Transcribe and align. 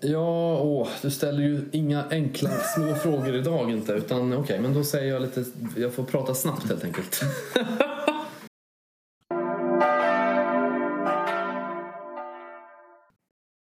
Ja, 0.00 0.60
åh, 0.62 0.88
du 1.02 1.10
ställer 1.10 1.42
ju 1.42 1.68
inga 1.72 2.04
enkla 2.10 2.50
små 2.50 2.94
frågor 3.02 3.34
idag 3.34 3.70
inte. 3.70 3.92
Utan 3.92 4.32
okej, 4.32 4.60
men 4.60 4.74
då 4.74 4.84
säger 4.84 5.12
jag 5.12 5.22
lite... 5.22 5.44
Jag 5.76 5.92
får 5.92 6.04
prata 6.04 6.34
snabbt 6.34 6.68
helt 6.68 6.84
enkelt. 6.84 7.20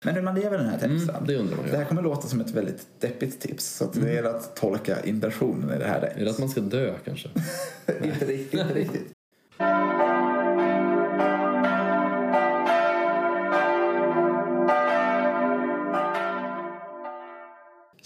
Men 0.06 0.16
hur 0.16 0.22
man 0.22 0.36
lever 0.36 0.58
den 0.58 0.68
här 0.68 0.80
texten. 0.80 1.16
Mm, 1.16 1.28
det 1.28 1.36
undrar 1.36 1.58
man 1.58 1.66
ju. 1.66 1.72
Det 1.72 1.78
här 1.78 1.86
kommer 1.86 2.02
låta 2.02 2.28
som 2.28 2.42
ett 2.42 2.52
väldigt 2.52 2.88
deppigt 3.00 3.42
tips. 3.42 3.66
Så 3.66 3.84
att 3.84 3.94
det 3.94 4.14
gäller 4.14 4.30
att 4.30 4.56
tolka 4.56 5.04
intentionen 5.06 5.76
i 5.76 5.80
det 5.80 5.88
här 5.88 6.02
rätt. 6.02 6.18
Är 6.18 6.26
det 6.26 6.32
att 6.32 6.40
man 6.40 6.50
ska 6.50 6.62
dö 6.62 6.94
kanske? 7.06 7.30
inte 8.04 8.26
riktigt. 8.26 8.54
Inte 8.54 8.74
riktigt. 8.74 9.17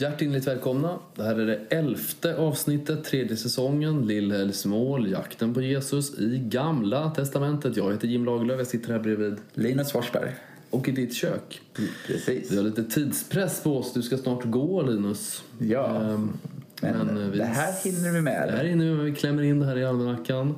Hjärtinnerligt 0.01 0.47
välkomna. 0.47 0.99
Det 1.15 1.23
här 1.23 1.35
är 1.39 1.45
det 1.45 1.55
elfte 1.69 2.35
avsnittet, 2.37 3.03
tredje 3.03 3.37
säsongen, 3.37 4.07
Lillhällsmål, 4.07 5.11
jakten 5.11 5.53
på 5.53 5.61
Jesus 5.61 6.19
i 6.19 6.37
Gamla 6.45 7.09
Testamentet. 7.09 7.77
Jag 7.77 7.91
heter 7.91 8.07
Jim 8.07 8.25
Lagerlöf, 8.25 8.57
jag 8.57 8.67
sitter 8.67 8.93
här 8.93 8.99
bredvid. 8.99 9.35
Linus 9.53 9.91
Forsberg. 9.91 10.35
Och 10.69 10.89
i 10.89 10.91
ditt 10.91 11.13
kök. 11.13 11.61
Precis. 12.07 12.51
Vi 12.51 12.57
har 12.57 12.63
lite 12.63 12.83
tidspress 12.83 13.63
på 13.63 13.77
oss. 13.77 13.93
Du 13.93 14.01
ska 14.01 14.17
snart 14.17 14.43
gå, 14.45 14.81
Linus. 14.81 15.43
Ja. 15.59 15.95
Ehm, 16.01 16.33
Men, 16.81 16.97
men, 16.97 17.17
eh, 17.23 17.29
vi- 17.29 17.37
det 17.37 17.43
här 17.43 17.73
hinner 17.83 18.11
vi 18.13 18.21
med. 18.21 18.47
Det 18.47 18.51
här 18.57 18.63
är 18.65 18.75
nu, 18.75 18.95
vi 18.95 19.15
klämmer 19.15 19.43
in 19.43 19.59
det 19.59 19.65
här 19.65 19.77
i 19.77 19.85
almanackan. 19.85 20.55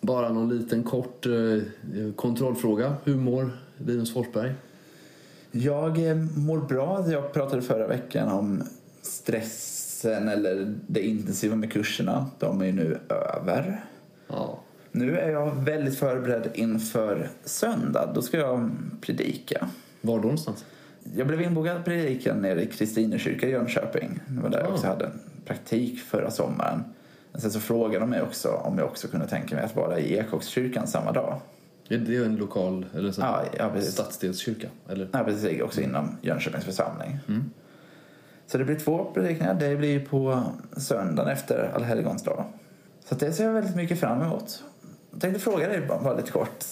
Bara 0.00 0.32
någon 0.32 0.58
liten 0.58 0.82
kort 0.82 1.26
eh, 1.26 1.32
kontrollfråga. 2.16 2.94
Hur 3.04 3.16
mår 3.16 3.50
Linus 3.86 4.12
Forsberg? 4.12 4.52
Jag 5.52 6.08
eh, 6.08 6.16
mår 6.36 6.58
bra. 6.60 7.04
Jag 7.10 7.32
pratade 7.32 7.62
förra 7.62 7.86
veckan 7.86 8.28
om 8.28 8.62
stressen 9.02 10.28
eller 10.28 10.74
det 10.86 11.06
intensiva 11.06 11.56
med 11.56 11.72
kurserna. 11.72 12.26
De 12.38 12.60
är 12.60 12.64
ju 12.66 12.72
nu 12.72 12.98
över. 13.08 13.84
Ja. 14.28 14.58
Nu 14.92 15.18
är 15.18 15.30
jag 15.30 15.50
väldigt 15.64 15.98
förberedd 15.98 16.48
inför 16.54 17.28
söndag. 17.44 18.10
Då 18.14 18.22
ska 18.22 18.36
jag 18.38 18.70
predika. 19.00 19.68
Var 20.00 20.16
då 20.16 20.22
någonstans? 20.22 20.64
Jag 21.16 21.26
blev 21.26 21.42
inbokad 21.42 21.76
att 21.76 21.84
predika 21.84 22.34
nere 22.34 22.62
i 22.62 22.66
Kristinekyrka 22.66 23.46
i 23.46 23.50
Jönköping. 23.50 24.20
Det 24.28 24.42
var 24.42 24.50
där 24.50 24.58
jag 24.58 24.68
Ah. 24.68 24.72
också 24.72 24.86
hade 24.86 25.04
en 25.04 25.20
praktik 25.46 26.00
förra 26.00 26.30
sommaren. 26.30 26.84
Sen 27.34 27.50
så 27.50 27.60
frågade 27.60 27.98
de 28.00 28.10
mig 28.10 28.22
också 28.22 28.48
om 28.48 28.78
jag 28.78 28.86
också 28.86 29.08
kunde 29.08 29.26
tänka 29.26 29.54
mig 29.54 29.64
att 29.64 29.76
vara 29.76 29.98
i 29.98 30.14
Ekåkskyrkan 30.18 30.86
samma 30.86 31.12
dag. 31.12 31.40
Är 31.90 31.98
det 31.98 32.16
en 32.16 32.36
lokal 32.36 32.86
eller 32.94 33.12
så 33.12 33.20
Ja, 33.20 33.42
ja, 33.58 33.70
precis. 33.74 33.92
stadsdelskyrka? 33.92 34.68
Eller? 34.88 35.08
Ja, 35.12 35.24
precis. 35.24 35.62
Också 35.62 35.80
inom 35.80 36.16
Jönköpings 36.22 36.64
församling. 36.64 37.18
Så 38.46 38.58
det 38.58 38.64
blir 38.64 38.76
två 38.78 39.10
predikningar. 39.14 39.54
Det 39.54 39.76
blir 39.76 40.00
på 40.06 40.42
söndagen 40.76 41.32
efter 41.32 41.70
allhelgonsdag. 41.74 42.44
Så 43.08 43.14
det 43.14 43.32
ser 43.32 43.44
jag 43.44 43.52
väldigt 43.52 43.76
mycket 43.76 44.00
fram 44.00 44.22
emot. 44.22 44.64
Jag 45.12 45.20
tänkte 45.20 45.40
fråga 45.40 45.68
dig 45.68 45.86
bara, 45.88 46.16
lite 46.16 46.30
kort. 46.32 46.64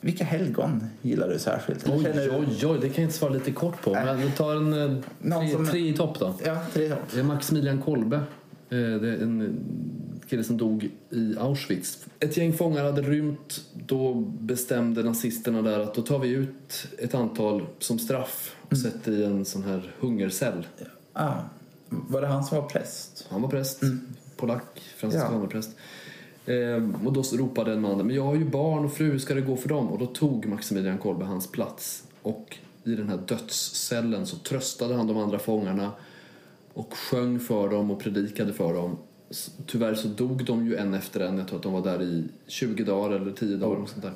Vilka 0.00 0.24
helgon 0.24 0.84
gillar 1.02 1.28
du 1.28 1.38
särskilt? 1.38 1.88
Oj, 1.88 2.10
du- 2.14 2.30
oj, 2.30 2.66
oj, 2.66 2.78
det 2.80 2.88
kan 2.88 3.02
jag 3.02 3.08
inte 3.08 3.14
svara 3.18 3.32
lite 3.32 3.52
kort 3.52 3.82
på. 3.82 3.92
Men 3.92 4.18
vi 4.18 4.30
tar 4.30 4.54
en 4.56 4.72
eh, 4.72 5.40
tre, 5.40 5.48
som- 5.48 5.66
tre 5.66 5.88
i 5.88 5.92
topp 5.96 6.18
då. 6.18 6.34
Ja, 6.44 6.56
tre 6.72 6.92
Det 7.14 7.20
är 7.20 7.24
Maximilian 7.24 7.82
Kolbe. 7.82 8.16
Eh, 8.16 8.22
Det 8.70 9.08
är 9.08 9.22
en 9.22 9.60
kille 10.28 10.44
som 10.44 10.56
dog 10.56 10.90
i 11.10 11.36
Auschwitz. 11.38 12.06
Ett 12.20 12.36
gäng 12.36 12.52
fångar 12.52 12.84
hade 12.84 13.02
rymt. 13.02 13.64
Då 13.86 14.14
bestämde 14.40 15.02
nazisterna 15.02 15.62
där 15.62 15.80
att 15.80 15.94
då 15.94 16.02
tar 16.02 16.18
vi 16.18 16.28
ut 16.28 16.86
ett 16.98 17.14
antal 17.14 17.66
som 17.78 17.98
straff 17.98 18.56
och 18.70 18.78
sätter 18.78 19.12
i 19.12 19.24
en 19.24 19.44
sån 19.44 19.62
här 19.62 19.94
hungercell. 19.98 20.66
Ah, 21.12 21.34
var 21.88 22.20
det 22.20 22.26
han 22.26 22.44
som 22.44 22.58
var 22.58 22.68
präst? 22.68 23.26
Han 23.30 23.42
var 23.42 23.48
präst, 23.48 23.82
polack, 24.36 24.80
franciskanerpräst. 24.96 25.70
Eh, 26.46 27.06
och 27.06 27.12
då 27.12 27.22
ropade 27.22 27.72
en 27.72 27.80
man, 27.80 28.06
men 28.06 28.16
jag 28.16 28.24
har 28.24 28.34
ju 28.34 28.44
barn 28.44 28.84
och 28.84 28.92
fru, 28.92 29.10
hur 29.10 29.18
ska 29.18 29.34
det 29.34 29.40
gå 29.40 29.56
för 29.56 29.68
dem? 29.68 29.88
Och 29.88 29.98
då 29.98 30.06
tog 30.06 30.46
Maximilian 30.46 30.98
Kolbe 30.98 31.24
hans 31.24 31.46
plats. 31.46 32.04
Och 32.22 32.56
i 32.84 32.94
den 32.94 33.08
här 33.08 33.18
dödscellen 33.26 34.26
så 34.26 34.36
tröstade 34.36 34.94
han 34.94 35.06
de 35.06 35.16
andra 35.16 35.38
fångarna 35.38 35.92
och 36.74 36.94
sjöng 36.94 37.40
för 37.40 37.68
dem 37.68 37.90
och 37.90 38.00
predikade 38.00 38.52
för 38.52 38.74
dem. 38.74 38.96
Tyvärr 39.66 39.94
så 39.94 40.08
dog 40.08 40.44
de 40.44 40.66
ju 40.66 40.76
en 40.76 40.94
efter 40.94 41.20
en. 41.20 41.38
Jag 41.38 41.48
tror 41.48 41.56
att 41.56 41.62
de 41.62 41.72
var 41.72 41.82
där 41.84 42.02
i 42.02 42.24
20 42.46 42.84
dagar 42.84 43.16
eller 43.16 43.32
10 43.32 43.56
dagar. 43.56 43.76
och 43.82 43.88
sånt 43.88 44.02
där. 44.02 44.12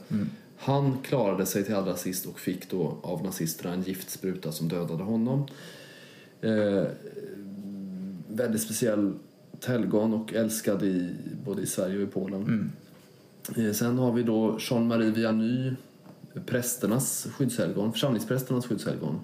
Han 0.56 0.98
klarade 1.02 1.46
sig 1.46 1.64
till 1.64 1.74
allra 1.74 1.96
sist 1.96 2.26
och 2.26 2.40
fick 2.40 2.70
då 2.70 2.96
av 3.02 3.22
nazisterna 3.24 3.74
en 3.74 3.82
giftspruta 3.82 4.52
som 4.52 4.68
dödade 4.68 5.02
honom. 5.02 5.46
Eh, 6.40 6.84
väldigt 8.28 8.62
speciell 8.62 9.12
helgon 9.66 10.14
och 10.14 10.32
älskad 10.34 10.82
i, 10.82 11.10
både 11.46 11.62
i 11.62 11.66
Sverige 11.66 11.96
och 11.96 12.02
i 12.02 12.06
Polen. 12.06 12.72
Eh, 13.56 13.72
Sen 13.72 13.98
har 13.98 14.12
vi 14.12 14.22
då 14.22 14.56
Jean-Marie 14.60 15.10
Vianney, 15.10 15.72
prästernas 16.46 17.26
skyddshelgon, 17.36 17.92
församlingsprästernas 17.92 18.66
skyddshelgon. 18.66 19.20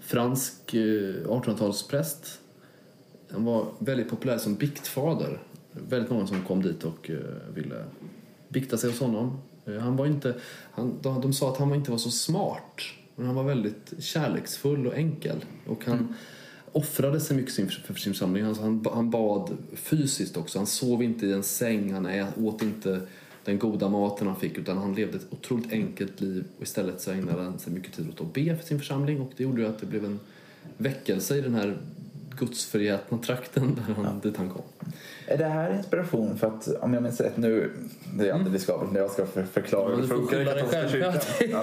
Fransk 0.00 0.74
eh, 0.74 0.78
1800-talspräst. 1.26 2.38
Han 3.32 3.44
var 3.44 3.66
väldigt 3.78 4.10
populär 4.10 4.38
som 4.38 4.54
biktfader. 4.54 5.38
Väldigt 5.72 6.10
många 6.10 6.26
som 6.26 6.44
kom 6.44 6.62
dit 6.62 6.84
och 6.84 7.10
eh, 7.10 7.16
ville 7.54 7.84
bikta 8.48 8.78
sig 8.78 8.90
hos 8.90 9.00
honom. 9.00 9.38
Eh, 9.66 9.74
Han 9.74 9.96
var 9.96 10.06
inte, 10.06 10.34
han, 10.72 10.98
de, 11.02 11.32
sa 11.32 11.52
att 11.52 11.58
han 11.58 11.74
inte 11.74 11.90
var 11.90 11.98
så 11.98 12.10
smart, 12.10 12.80
men 13.16 13.26
han 13.26 13.34
var 13.34 13.44
väldigt 13.44 13.92
kärleksfull 13.98 14.86
och 14.86 14.94
enkel. 14.94 15.44
Och 15.66 15.84
han 15.84 16.14
offrade 16.72 17.20
sig 17.20 17.36
mycket 17.36 17.54
för 17.54 17.94
sin 17.94 18.12
församling. 18.12 18.44
Han, 18.44 18.54
han, 18.54 18.86
han 18.92 19.10
bad 19.10 19.56
fysiskt 19.74 20.36
också. 20.36 20.58
Han 20.58 20.66
sov 20.66 21.02
inte 21.02 21.26
i 21.26 21.32
en 21.32 21.42
säng, 21.42 21.92
han 21.92 22.08
åt 22.36 22.62
inte 22.62 23.00
den 23.44 23.58
goda 23.58 23.88
maten 23.88 24.26
han 24.26 24.36
fick 24.36 24.58
utan 24.58 24.78
han 24.78 24.94
levde 24.94 25.16
ett 25.16 25.26
otroligt 25.30 25.72
enkelt 25.72 26.20
liv 26.20 26.44
och 26.56 26.62
istället 26.62 27.00
så 27.00 27.10
ägnade 27.10 27.42
han 27.42 27.58
sig 27.58 27.72
mycket 27.72 27.92
tid 27.92 28.08
åt 28.08 28.20
att 28.20 28.32
be 28.32 28.56
för 28.56 28.66
sin 28.66 28.78
församling 28.78 29.20
och 29.20 29.32
det 29.36 29.42
gjorde 29.42 29.62
ju 29.62 29.68
att 29.68 29.78
det 29.78 29.86
blev 29.86 30.04
en 30.04 30.20
väckelse 30.76 31.36
i 31.36 31.40
den 31.40 31.54
här 31.54 31.78
gudsförgätna 32.40 33.18
trakten 33.18 33.74
där 33.86 33.94
han, 34.04 34.20
dit 34.20 34.36
han 34.36 34.50
kom. 34.50 34.62
Är 35.26 35.38
det 35.38 35.44
här 35.44 35.74
inspiration 35.76 36.38
för 36.38 36.46
att, 36.46 36.68
om 36.80 36.94
jag 36.94 37.02
minns 37.02 37.20
rätt 37.20 37.36
nu, 37.36 37.72
det 38.18 38.28
är 38.28 38.32
alltid 38.34 38.52
riskabelt 38.52 38.92
när 38.92 39.00
jag 39.00 39.10
ska 39.10 39.26
för, 39.26 39.44
förklara 39.44 39.90
Ja, 39.90 39.94
hur 39.96 40.02
det 40.02 40.08
funkar 40.08 40.40
i 40.40 40.44
katolska 40.44 40.88
kyrkan. 40.88 41.14
Ja. 41.50 41.62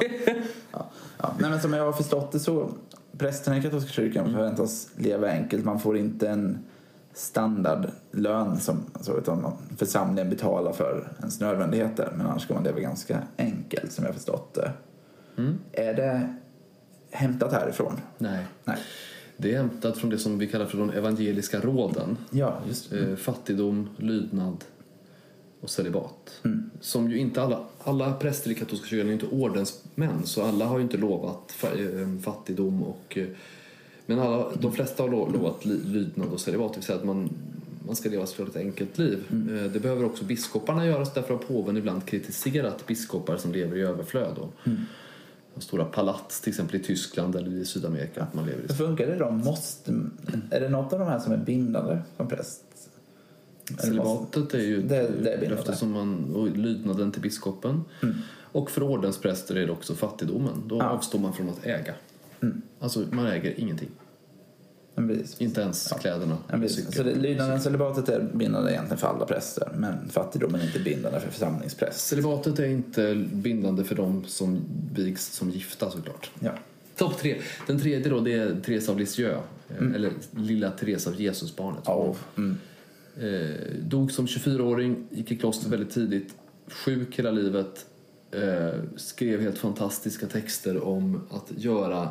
Ja. 0.71 0.89
Ja. 1.17 1.33
Nej, 1.39 1.49
men 1.49 1.61
som 1.61 1.73
jag 1.73 1.85
har 1.85 1.93
förstått 1.93 2.31
det 2.31 2.39
så, 2.39 2.69
prästerna 3.17 3.57
i 3.57 3.61
katolska 3.61 3.89
kyrkan 3.91 4.33
förväntas 4.33 4.89
leva 4.95 5.29
enkelt. 5.31 5.65
Man 5.65 5.79
får 5.79 5.97
inte 5.97 6.29
en 6.29 6.65
standardlön 7.13 8.59
som 8.59 8.85
alltså, 8.93 9.17
utan 9.17 9.41
man- 9.41 9.57
församlingen 9.77 10.29
betalar 10.29 10.71
för 10.73 11.07
ens 11.19 11.39
nödvändigheter. 11.39 12.13
Men 12.17 12.27
annars 12.27 12.41
ska 12.41 12.53
man 12.53 12.63
leva 12.63 12.79
ganska 12.79 13.19
enkelt 13.37 13.91
som 13.91 14.03
jag 14.03 14.09
har 14.11 14.15
förstått 14.15 14.53
det. 14.53 14.71
Är 15.71 15.93
det 15.93 16.33
hämtat 17.11 17.53
härifrån? 17.53 18.01
Nej. 18.17 18.45
Nej. 18.63 18.77
Det 19.37 19.53
är 19.53 19.57
hämtat 19.57 19.97
från 19.97 20.09
det 20.09 20.17
som 20.17 20.39
vi 20.39 20.47
kallar 20.47 20.65
för 20.65 20.77
de 20.77 20.89
evangeliska 20.89 21.59
råden. 21.61 22.17
Ja, 22.31 22.59
just. 22.67 22.93
Eh, 22.93 23.15
fattigdom, 23.15 23.89
lydnad 23.97 24.63
och 25.61 25.69
celibat. 25.69 26.39
Mm. 26.45 26.69
Som 26.79 27.11
ju 27.11 27.17
inte 27.17 27.41
alla, 27.41 27.59
alla 27.83 28.13
präster 28.13 28.51
i 28.51 28.55
katolska 28.55 28.87
kyrkan 28.87 29.09
är 29.09 29.13
inte 29.13 29.25
ordensmän 29.25 30.25
så 30.25 30.43
alla 30.43 30.65
har 30.65 30.77
ju 30.77 30.83
inte 30.83 30.97
lovat 30.97 31.55
eh, 31.63 32.21
fattigdom 32.21 32.83
och 32.83 33.17
eh, 33.17 33.27
men 34.05 34.19
alla, 34.19 34.45
de 34.59 34.71
flesta 34.71 35.03
har 35.03 35.09
lo- 35.09 35.31
lovat 35.31 35.65
lydnad 35.65 36.27
och 36.29 36.39
celibat, 36.39 36.73
det 36.73 36.77
vill 36.77 36.85
säga 36.85 36.97
att 36.99 37.05
man, 37.05 37.29
man 37.87 37.95
ska 37.95 38.09
leva 38.09 38.23
ett 38.23 38.55
enkelt 38.55 38.97
liv. 38.97 39.23
Mm. 39.31 39.73
Det 39.73 39.79
behöver 39.79 40.05
också 40.05 40.23
biskoparna 40.25 40.85
göra, 40.85 41.05
så 41.05 41.11
därför 41.15 41.33
har 41.33 41.41
påven 41.41 41.77
ibland 41.77 42.05
kritiserat 42.05 42.87
biskopar 42.87 43.37
som 43.37 43.51
lever 43.51 43.77
i 43.77 43.81
överflöd. 43.81 44.37
Och 44.37 44.53
Mm. 44.67 44.81
Stora 45.59 45.85
palats, 45.85 46.41
till 46.41 46.49
exempel 46.49 46.75
i 46.75 46.83
Tyskland 46.83 47.35
eller 47.35 47.51
i 47.51 47.65
Sydamerika, 47.65 48.23
att 48.23 48.33
man 48.33 48.45
lever 48.45 48.59
i 48.59 48.65
Hur 48.67 48.73
funkar 48.75 49.07
det 49.07 49.15
då? 49.15 49.31
Måste, 49.31 49.91
är 50.51 50.59
det 50.59 50.69
något 50.69 50.93
av 50.93 50.99
de 50.99 51.07
här 51.07 51.19
som 51.19 51.33
är 51.33 51.37
bindande 51.37 51.99
som 52.17 52.27
präst? 52.27 52.63
Celibatet 53.79 54.53
är 54.53 54.59
ju 54.59 54.81
Det- 54.81 54.87
det 54.87 54.95
är 54.97 55.03
ett 55.03 55.13
bindande. 55.23 55.49
löfte 55.49 55.75
som 55.75 55.91
man, 55.91 56.35
och 56.35 56.57
lydnaden 56.57 57.11
till 57.11 57.21
biskopen. 57.21 57.83
Och 58.51 58.71
för 58.71 58.83
ordenspräster 58.83 59.55
är 59.55 59.65
det 59.65 59.71
också 59.71 59.95
fattigdomen. 59.95 60.63
Då 60.67 60.77
Ja. 60.77 60.83
avstår 60.89 61.19
man 61.19 61.33
från 61.33 61.49
att 61.49 61.65
äga. 61.65 61.93
Alltså 62.79 63.03
man 63.11 63.25
äger 63.27 63.59
ingenting. 63.59 63.89
Precis. 64.97 65.41
Inte 65.41 65.61
ens 65.61 65.93
kläderna. 66.01 66.37
Ja, 66.51 66.57
visst. 66.57 66.93
Så 66.93 67.03
det, 67.03 67.15
lydnaden 67.15 67.61
celibatet 67.61 68.09
är 68.09 68.29
bindande 68.33 68.71
egentligen 68.71 68.97
för 68.97 69.07
alla 69.07 69.25
präster 69.25 69.69
men 69.75 70.09
fattigdomen 70.09 70.61
är 70.61 70.65
inte 70.65 70.79
bindande 70.79 71.19
för 71.19 71.31
församlingspräst. 71.31 71.99
Celibatet 72.07 72.59
är 72.59 72.65
inte 72.65 73.15
bindande 73.33 73.83
för 73.83 73.95
dem 73.95 74.23
som 74.27 74.61
vigs 74.93 75.25
som 75.33 75.49
gifta 75.49 75.91
såklart. 75.91 76.31
Ja. 76.39 76.51
Topp 76.95 77.17
tre. 77.17 77.41
Den 77.67 77.79
tredje 77.79 78.09
då 78.09 78.19
det 78.19 78.33
är 78.33 78.55
Therese 78.65 78.89
av 78.89 78.99
Lisieux. 78.99 79.37
eh, 79.69 79.95
Eller 79.95 80.11
lilla 80.31 80.71
Therese 80.71 81.07
av 81.07 81.21
Jesusbarnet. 81.21 81.81
Ja, 81.85 82.15
mm. 82.37 82.57
Eh, 83.21 83.75
dog 83.81 84.11
som 84.11 84.25
24-åring, 84.25 85.07
gick 85.09 85.31
i 85.31 85.35
kloster 85.37 85.69
väldigt 85.69 85.91
tidigt, 85.93 86.33
sjuk 86.67 87.19
hela 87.19 87.31
livet. 87.31 87.85
Eh, 88.31 88.79
skrev 88.95 89.41
helt 89.41 89.57
fantastiska 89.57 90.27
texter 90.27 90.83
om 90.83 91.21
att 91.31 91.51
göra 91.57 92.09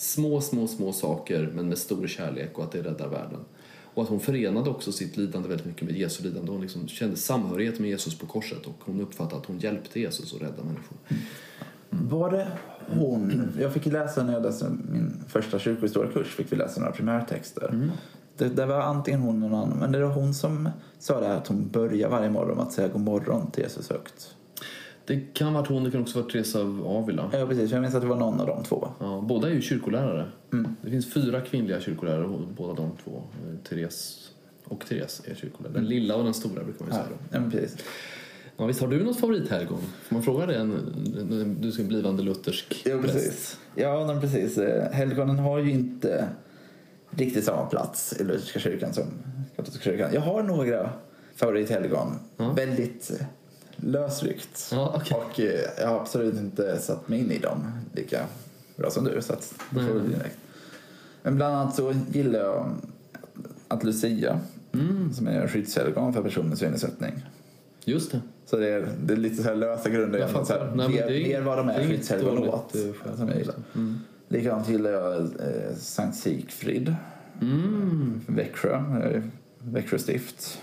små, 0.00 0.40
små, 0.40 0.66
små 0.66 0.92
saker 0.92 1.50
men 1.54 1.68
med 1.68 1.78
stor 1.78 2.06
kärlek 2.06 2.58
och 2.58 2.64
att 2.64 2.72
det 2.72 2.82
räddar 2.82 3.08
världen. 3.08 3.40
Och 3.94 4.02
att 4.02 4.08
hon 4.08 4.20
förenade 4.20 4.70
också 4.70 4.92
sitt 4.92 5.16
lidande 5.16 5.48
väldigt 5.48 5.66
mycket 5.66 5.82
med 5.82 5.96
Jesu 5.96 6.22
lidande. 6.22 6.52
Hon 6.52 6.60
liksom 6.60 6.88
kände 6.88 7.16
samhörighet 7.16 7.78
med 7.78 7.90
Jesus 7.90 8.18
på 8.18 8.26
korset 8.26 8.66
och 8.66 8.78
hon 8.80 9.00
uppfattade 9.00 9.40
att 9.40 9.46
hon 9.46 9.58
hjälpte 9.58 10.00
Jesus 10.00 10.34
att 10.34 10.42
rädda 10.42 10.64
människor. 10.64 10.98
Var 11.90 12.30
det 12.30 12.48
hon? 12.86 13.52
Jag 13.60 13.72
fick 13.72 13.86
läsa 13.86 14.22
när 14.22 14.32
jag 14.32 14.42
läste 14.42 14.70
min 14.92 15.24
första 15.28 15.58
kyrkohistoriekurs 15.58 16.34
fick 16.34 16.52
vi 16.52 16.56
läsa 16.56 16.80
några 16.80 16.92
primärtexter. 16.92 17.68
Mm. 17.68 17.90
Det, 18.36 18.48
det, 18.48 18.66
var 18.66 18.80
antingen 18.80 19.20
hon 19.20 19.36
eller 19.36 19.48
någon 19.48 19.62
annan, 19.62 19.78
men 19.78 19.92
det 19.92 20.04
var 20.04 20.12
hon 20.12 20.34
som 20.34 20.68
sa 20.98 21.20
det 21.20 21.26
här 21.26 21.36
att 21.36 21.46
hon 21.46 21.68
börjar 21.68 22.08
varje 22.08 22.30
morgon 22.30 22.56
med 22.56 22.66
att 22.66 22.72
säga 22.72 22.88
god 22.88 23.00
morgon 23.00 23.50
till 23.50 23.62
Jesus 23.62 23.90
högt. 23.90 24.34
Det 25.08 25.34
kan 25.34 25.54
varit 25.54 25.68
hon, 25.68 25.84
det 25.84 25.90
kan 25.90 26.00
också 26.00 26.20
vara 26.20 26.30
Teresa 26.30 26.60
av 26.60 26.86
Avila. 26.86 27.30
Ja, 27.32 27.46
precis. 27.46 27.70
Jag 27.70 27.82
minns 27.82 27.94
att 27.94 28.00
det 28.00 28.06
var 28.08 28.16
någon 28.16 28.40
av 28.40 28.46
de 28.46 28.64
två. 28.64 28.88
Ja, 29.00 29.24
båda 29.28 29.48
är 29.48 29.52
ju 29.52 29.60
kyrkolärare. 29.60 30.26
Mm. 30.52 30.76
Det 30.82 30.90
finns 30.90 31.12
fyra 31.12 31.40
kvinnliga 31.40 31.80
kyrkolärare, 31.80 32.46
båda 32.56 32.74
de 32.74 32.90
två. 33.04 33.22
Therese 33.68 34.30
och 34.64 34.86
Therese 34.88 35.22
är 35.24 35.34
kyrkolärare. 35.34 35.74
Den 35.74 35.86
lilla 35.86 36.16
och 36.16 36.24
den 36.24 36.34
stora 36.34 36.64
brukar 36.64 36.84
man 36.84 36.88
ju 36.88 36.92
säga. 36.94 37.18
Ja, 37.32 37.40
men 37.40 37.50
precis. 37.50 37.76
Ja, 38.56 38.66
visst 38.66 38.80
har 38.80 38.88
du 38.88 39.04
något 39.04 39.20
favorithelgon? 39.20 39.80
Får 40.02 40.14
man 40.14 40.22
fråga 40.22 40.46
det? 40.46 40.52
Du 41.60 41.68
är 41.68 41.80
en 41.80 41.88
blivande 41.88 42.22
luthersk 42.22 42.82
Ja, 42.84 42.98
precis. 43.02 43.58
Ja, 43.74 44.06
men 44.06 44.20
precis. 44.20 44.58
Eh, 44.58 44.92
helgonen 44.92 45.38
har 45.38 45.58
ju 45.58 45.70
inte 45.70 46.28
riktigt 47.10 47.44
samma 47.44 47.66
plats 47.66 48.20
i 48.20 48.24
lutherska 48.24 48.58
kyrkan 48.58 48.94
som 48.94 49.04
katolska 49.56 49.84
kyrkan. 49.84 50.10
Jag 50.14 50.20
har 50.20 50.42
några 50.42 50.90
favorithelgon. 51.34 52.14
Ja. 52.36 52.52
Väldigt 52.52 53.20
lösryckt. 53.82 54.68
Ja, 54.72 54.96
okay. 54.96 55.18
Och 55.18 55.40
eh, 55.40 55.60
jag 55.78 55.88
har 55.88 56.00
absolut 56.00 56.34
inte 56.34 56.78
satt 56.78 57.08
mig 57.08 57.18
in 57.18 57.30
i 57.30 57.38
dem 57.38 57.72
lika 57.94 58.26
bra 58.76 58.90
som 58.90 59.04
du. 59.04 59.22
Så 59.22 59.32
att 59.32 59.54
mm. 59.72 60.10
direkt. 60.10 60.38
Men 61.22 61.36
bland 61.36 61.56
annat 61.56 61.74
så 61.74 61.94
gillar 62.12 62.38
jag 62.38 62.70
att 63.68 63.84
Lucia, 63.84 64.40
mm. 64.72 65.12
som 65.12 65.28
är 65.28 65.48
skyddshelgon 65.48 66.12
för 66.12 66.22
personer 66.22 66.48
med 66.48 66.58
synnedsättning. 66.58 67.24
Just 67.84 68.12
det. 68.12 68.20
Så 68.46 68.56
det 68.56 68.68
är, 68.68 68.88
det 69.04 69.12
är 69.12 69.16
lite 69.16 69.42
så 69.42 69.48
här 69.48 69.56
lösa 69.56 69.90
grunder. 69.90 70.18
Jag 70.18 70.46
så 70.46 70.52
här, 70.52 70.72
Nej, 70.74 70.88
mer, 70.88 71.28
mer 71.28 71.40
vad 71.40 71.58
de 71.58 71.68
är 71.68 71.86
skyddshelgon 71.86 72.48
åt. 72.48 72.76
Som 73.16 73.28
jag 73.28 73.38
gillar. 73.38 73.54
Mm. 73.74 73.98
Likadant 74.28 74.68
gillar 74.68 74.90
jag 74.90 75.20
eh, 75.20 75.74
Sankt 75.76 76.16
Sigfrid. 76.16 76.94
Mm. 77.40 78.20
Växjö, 78.26 78.74
eh, 78.74 79.22
Växjö 79.58 79.98
stift. 79.98 80.60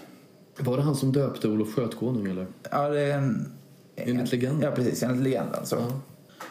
Var 0.57 0.77
det 0.77 0.83
han 0.83 0.95
som 0.95 1.11
döpte 1.11 1.47
Olof 1.47 1.73
Skötkonung 1.73 2.27
eller? 2.27 2.47
Ja, 2.71 2.89
det 2.89 3.01
är 3.01 3.17
en... 3.17 3.51
Enligt 3.95 4.31
legenden? 4.31 4.61
Ja, 4.61 4.71
precis. 4.71 5.03
Enligt 5.03 5.23
legenden. 5.23 5.65
Så. 5.65 5.75
Ja. 5.75 6.01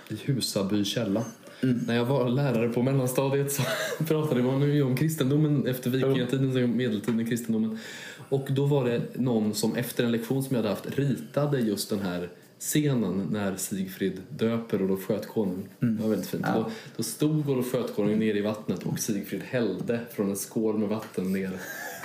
I 0.09 0.33
Husaby 0.33 0.85
källa. 0.85 1.25
Mm. 1.63 1.81
När 1.87 1.97
jag 1.97 2.05
var 2.05 2.29
lärare 2.29 2.69
på 2.69 2.83
mellanstadiet 2.83 3.53
så 3.53 3.63
pratade 4.05 4.43
man 4.43 4.63
ju 4.63 4.83
om 4.83 4.97
kristendomen 4.97 5.67
efter 5.67 5.91
vikingatiden, 5.91 6.77
medeltiden, 6.77 7.27
kristendomen. 7.27 7.79
Och 8.29 8.49
då 8.51 8.67
var 8.67 8.85
det 8.85 9.03
någon 9.15 9.55
som 9.55 9.77
efter 9.77 10.05
en 10.05 10.13
lektion 10.13 10.43
som 10.43 10.57
jag 10.57 10.63
hade 10.63 10.75
haft 10.75 10.99
ritade 10.99 11.61
just 11.61 11.91
den 11.91 12.01
här 12.01 12.29
scenen 12.59 13.29
när 13.31 13.57
Sigfrid 13.57 14.23
döper 14.29 14.83
Olof 14.83 15.05
Skötkonung. 15.05 15.69
Mm. 15.83 15.97
Det 15.97 16.03
var 16.03 16.11
väldigt 16.11 16.29
fint. 16.29 16.45
Ja. 16.47 16.55
Då, 16.55 16.71
då 16.97 17.03
stod 17.03 17.49
Olof 17.49 17.73
Skötkonung 17.73 18.19
nere 18.19 18.39
i 18.39 18.43
vattnet 18.43 18.83
och 18.83 18.99
Sigfrid 18.99 19.43
hällde 19.43 20.01
från 20.13 20.31
en 20.31 20.37
skål 20.37 20.79
med 20.79 20.89
vatten 20.89 21.33
ner 21.33 21.51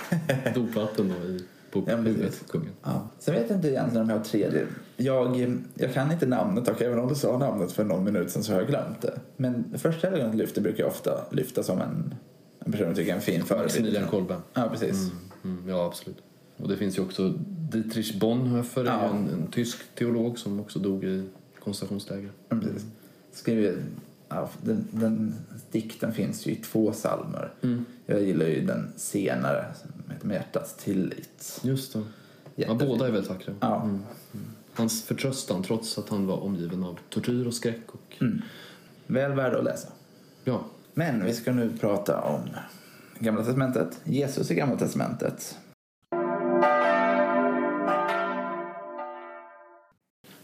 dopvatten 0.54 1.08
då 1.08 1.28
i 1.28 1.44
på 1.70 1.84
ja, 1.86 1.96
huvudet 1.96 2.40
på 2.46 2.52
kungen. 2.52 2.72
Ja. 2.82 3.08
Sen 3.18 3.34
vet 3.34 3.50
jag 3.50 3.58
inte 3.58 3.68
egentligen 3.68 4.02
om 4.02 4.10
jag 4.10 4.16
har 4.16 4.24
tredje. 4.24 4.66
Jag, 4.96 5.56
jag 5.74 5.94
kan 5.94 6.12
inte 6.12 6.26
namnet 6.26 6.68
och 6.68 6.82
även 6.82 6.98
om 6.98 7.08
du 7.08 7.14
sa 7.14 7.38
namnet 7.38 7.72
för 7.72 7.84
någon 7.84 8.04
minut 8.04 8.30
sedan 8.30 8.42
så 8.42 8.52
har 8.52 8.60
jag 8.60 8.68
glömt 8.68 9.02
det. 9.02 9.20
Men 9.36 9.78
första 9.78 10.08
helgonet 10.08 10.34
lyfter 10.34 10.60
brukar 10.60 10.82
jag 10.82 10.88
ofta 10.88 11.10
lyfta 11.30 11.62
som 11.62 11.80
en, 11.80 12.14
en 12.58 12.72
person 12.72 12.86
jag 12.86 12.96
tycker 12.96 13.10
är 13.10 13.16
en 13.16 13.22
fin 13.22 13.42
förebild. 13.42 13.66
Maximilian 13.66 14.08
Kolbe. 14.08 14.36
Ja, 14.54 14.68
precis. 14.70 15.10
Mm, 15.42 15.58
mm, 15.58 15.68
ja, 15.68 15.86
absolut. 15.86 16.18
Och 16.56 16.68
det 16.68 16.76
finns 16.76 16.98
ju 16.98 17.02
också 17.02 17.28
Dietrich 17.72 18.18
Bonhoeffer, 18.18 18.84
ja. 18.84 19.08
en, 19.08 19.28
en, 19.28 19.46
tysk 19.46 19.94
teolog 19.94 20.38
som 20.38 20.60
också 20.60 20.78
dog 20.78 21.04
i 21.04 21.28
koncentrationsläger. 21.64 22.30
Precis. 22.48 22.86
Skriver, 23.32 23.76
den, 24.62 24.88
den 24.90 25.34
dikten 25.70 26.12
finns 26.12 26.46
ju 26.46 26.50
i 26.50 26.56
två 26.56 26.92
salmer. 26.92 27.52
Mm. 27.62 27.84
Jag 28.06 28.22
gillar 28.22 28.46
ju 28.46 28.66
den 28.66 28.92
senare 28.96 29.64
som 29.74 30.12
heter 30.12 30.26
Med 30.26 30.34
hjärtats 30.34 30.74
tillit. 30.74 31.60
Just 31.62 31.92
det. 31.92 32.02
Ja, 32.54 32.74
båda 32.74 33.06
är 33.06 33.10
väldigt 33.10 33.30
vackra. 33.30 33.54
Ja. 33.60 33.82
Mm. 33.82 33.88
Mm. 34.34 34.46
Hans 34.74 35.04
förtröstan 35.04 35.62
trots 35.62 35.98
att 35.98 36.08
han 36.08 36.26
var 36.26 36.42
omgiven 36.42 36.84
av 36.84 36.98
tortyr 37.08 37.46
och 37.46 37.54
skräck. 37.54 37.82
Och... 37.86 38.16
Mm. 38.20 38.42
Väl 39.06 39.32
värd 39.32 39.54
att 39.54 39.64
läsa. 39.64 39.88
Ja. 40.44 40.64
Men 40.94 41.24
vi 41.24 41.34
ska 41.34 41.52
nu 41.52 41.70
prata 41.80 42.20
om 42.20 42.40
Gamla 43.18 43.44
Testamentet. 43.44 44.00
Jesus 44.04 44.50
i 44.50 44.54
Gamla 44.54 44.76
Testamentet. 44.76 45.58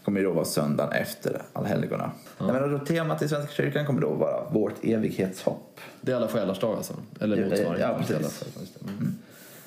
Kommer 0.07 0.23
då 0.23 0.31
vara 0.31 0.45
söndagen 0.45 0.91
efter 0.91 1.41
allhelgona. 1.53 2.11
Ja. 2.37 2.79
temat 2.87 3.21
i 3.21 3.27
Svenska 3.27 3.53
kyrkan 3.53 3.85
kommer 3.85 4.01
då 4.01 4.13
vara 4.13 4.49
vårt 4.49 4.73
evighetshopp. 4.83 5.79
Det 6.01 6.11
är 6.11 6.15
alla 6.15 6.27
själars 6.27 6.59
dag 6.59 6.77
alltså? 6.77 6.93
Eller 7.19 7.45
motsvarigheten? 7.45 7.81
Ja, 7.81 7.97
precis. 7.97 8.43
Mm. 8.81 8.97
Mm. 8.99 9.15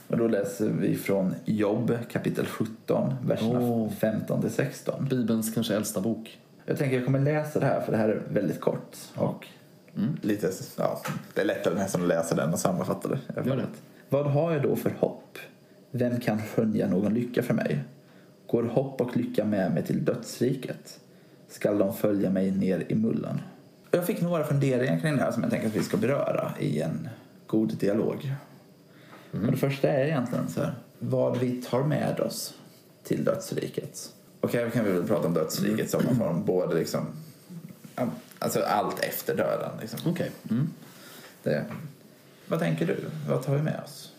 Och 0.09 0.19
då 0.19 0.29
läser 0.29 0.69
vi 0.69 0.97
från 0.97 1.35
Jobb 1.45 1.99
kapitel 2.13 2.47
17, 2.47 3.15
verserna 3.27 3.61
oh. 3.61 3.93
15 3.93 4.41
till 4.41 4.51
16. 4.51 5.07
Bibelns 5.11 5.55
kanske 5.55 5.77
äldsta 5.77 6.01
bok. 6.01 6.39
Jag 6.65 6.79
tänker 6.79 6.97
jag 6.97 7.05
kommer 7.05 7.21
läsa 7.21 7.61
det 7.61 7.67
här 7.67 7.81
för 7.81 7.93
det 7.93 7.99
här 7.99 8.09
är 8.09 8.23
väldigt 8.29 8.61
kort. 8.61 8.97
Och 9.15 9.47
mm. 9.97 10.17
lite, 10.23 10.51
ja, 10.77 11.03
det 11.35 11.41
är 11.41 11.45
lättare 11.45 11.75
nästan 11.75 12.03
att 12.03 12.09
läsa 12.09 12.35
den 12.35 12.53
och 12.53 12.59
sammanfatta 12.59 13.09
det. 13.09 13.19
Gör 13.47 13.57
det. 13.57 13.67
Vad 14.09 14.27
har 14.27 14.53
jag 14.53 14.63
då 14.63 14.77
för 14.77 14.93
hopp? 14.99 15.39
Vem 15.91 16.21
kan 16.21 16.43
skönja 16.43 16.89
någon 16.89 17.15
lycka 17.15 17.43
för 17.43 17.55
mig? 17.55 17.85
Går 18.51 18.63
hopp 18.63 19.01
och 19.01 19.17
lycka 19.17 19.45
med 19.45 19.75
mig 19.75 19.83
till 19.83 20.05
dödsriket? 20.05 21.01
Skall 21.49 21.79
de 21.79 21.95
följa 21.95 22.31
mig 22.31 22.51
ner 22.51 22.87
i 22.89 22.95
mullen? 22.95 23.41
Jag 23.91 24.07
fick 24.07 24.21
några 24.21 24.45
funderingar 24.45 25.01
kring 25.01 25.17
det 25.17 25.23
här 25.23 25.33
som 25.33 25.43
jag 25.43 25.53
tänker 25.53 25.69
att 25.69 25.77
vi 25.77 25.83
ska 25.83 25.97
beröra 25.97 26.53
i 26.59 26.81
en 26.81 27.09
god 27.47 27.77
dialog. 27.77 28.35
Mm. 29.33 29.47
Och 29.47 29.53
det 29.53 29.59
första 29.59 29.89
är 29.89 30.05
egentligen 30.05 30.49
så 30.49 30.61
här, 30.61 30.75
vad 30.99 31.39
vi 31.39 31.63
tar 31.63 31.83
med 31.83 32.21
oss 32.21 32.55
till 33.03 33.25
dödsriket. 33.25 34.13
Okej, 34.41 34.67
okay, 34.67 34.71
kan 34.71 34.85
vi 34.85 34.93
väl 34.93 35.07
prata 35.07 35.29
om 35.29 35.35
dödsriket 35.35 35.91
som 35.91 36.03
någon 36.03 36.17
form, 36.17 36.45
både 36.45 36.75
liksom, 36.75 37.07
alltså 38.39 38.61
allt 38.61 39.01
efter 39.01 39.37
döden. 39.37 39.71
Liksom. 39.81 40.01
Okej. 40.05 40.31
Okay. 40.45 40.59
Mm. 40.59 41.67
vad 42.47 42.59
tänker 42.59 42.87
du? 42.87 42.97
Vad 43.29 43.43
tar 43.43 43.55
vi 43.55 43.63
med 43.63 43.81
oss? 43.85 44.13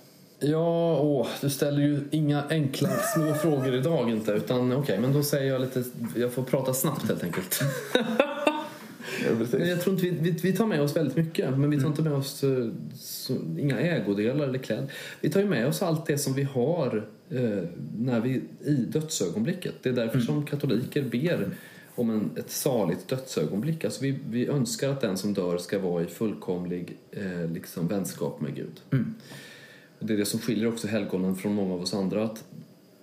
Ja, 0.43 0.99
åh, 0.99 1.27
du 1.41 1.49
ställer 1.49 1.81
ju 1.81 1.99
inga 2.11 2.43
enkla 2.49 2.89
små 2.89 3.33
frågor 3.41 3.75
idag 3.75 4.09
inte. 4.09 4.31
Utan 4.31 4.71
okej, 4.71 4.77
okay, 4.77 4.99
men 4.99 5.13
då 5.13 5.23
säger 5.23 5.51
jag 5.51 5.61
lite, 5.61 5.83
jag 6.15 6.33
får 6.33 6.43
prata 6.43 6.73
snabbt 6.73 7.07
helt 7.07 7.23
enkelt. 7.23 7.61
ja, 7.93 9.59
jag 9.59 9.81
tror 9.81 9.95
inte 9.95 10.05
vi, 10.05 10.31
vi, 10.31 10.31
vi, 10.31 10.53
tar 10.53 10.65
med 10.65 10.81
oss 10.81 10.95
väldigt 10.95 11.17
mycket, 11.17 11.57
men 11.57 11.69
vi 11.69 11.79
tar 11.79 11.87
inte 11.87 12.01
med 12.01 12.13
oss 12.13 12.43
uh, 12.43 12.71
så, 12.95 13.33
inga 13.59 13.79
ägodelar 13.79 14.47
eller 14.47 14.59
kläder. 14.59 14.91
Vi 15.21 15.29
tar 15.29 15.39
ju 15.39 15.45
med 15.45 15.67
oss 15.67 15.81
allt 15.81 16.05
det 16.05 16.17
som 16.17 16.33
vi 16.33 16.43
har 16.43 17.07
uh, 17.33 17.63
när 17.97 18.19
vi, 18.19 18.41
i 18.65 18.73
dödsögonblicket. 18.73 19.73
Det 19.81 19.89
är 19.89 19.93
därför 19.93 20.15
mm. 20.15 20.25
som 20.25 20.45
katoliker 20.45 21.01
ber 21.01 21.49
om 21.95 22.09
en, 22.09 22.31
ett 22.37 22.51
saligt 22.51 23.07
dödsögonblick. 23.07 23.85
Alltså 23.85 24.03
vi, 24.03 24.19
vi 24.29 24.47
önskar 24.47 24.89
att 24.89 25.01
den 25.01 25.17
som 25.17 25.33
dör 25.33 25.57
ska 25.57 25.79
vara 25.79 26.03
i 26.03 26.07
fullkomlig 26.07 26.97
uh, 27.17 27.51
liksom, 27.51 27.87
vänskap 27.87 28.41
med 28.41 28.55
Gud. 28.55 28.81
Mm. 28.91 29.15
Det 30.03 30.13
är 30.13 30.17
det 30.17 30.25
som 30.25 30.39
skiljer 30.39 30.67
också 30.67 30.87
helgonen 30.87 31.35
från 31.35 31.53
många 31.53 31.73
av 31.73 31.81
oss 31.81 31.93
andra. 31.93 32.23
Att 32.23 32.43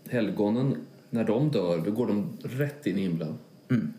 helgonen, 0.09 0.76
när 1.11 1.25
de 1.25 1.50
dör, 1.50 1.83
då 1.85 1.90
går 1.90 2.07
de 2.07 2.28
rätt 2.43 2.87
in 2.87 2.99
i 2.99 3.02
himlen. 3.02 3.38
Mm. 3.71 3.93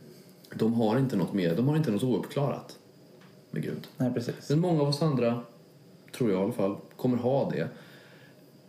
De 0.53 0.73
har 0.73 0.99
inte 0.99 1.15
något 1.15 1.33
mer, 1.33 1.55
de 1.55 1.67
har 1.67 1.77
inte 1.77 1.91
något 1.91 2.03
ouppklarat 2.03 2.77
med 3.51 3.63
Gud. 3.63 3.87
Nej, 3.97 4.13
precis. 4.13 4.49
Men 4.49 4.59
många 4.59 4.81
av 4.81 4.87
oss 4.87 5.01
andra, 5.01 5.41
tror 6.11 6.31
jag 6.31 6.39
i 6.39 6.43
alla 6.43 6.53
fall, 6.53 6.75
kommer 6.95 7.17
ha 7.17 7.51
det. 7.51 7.67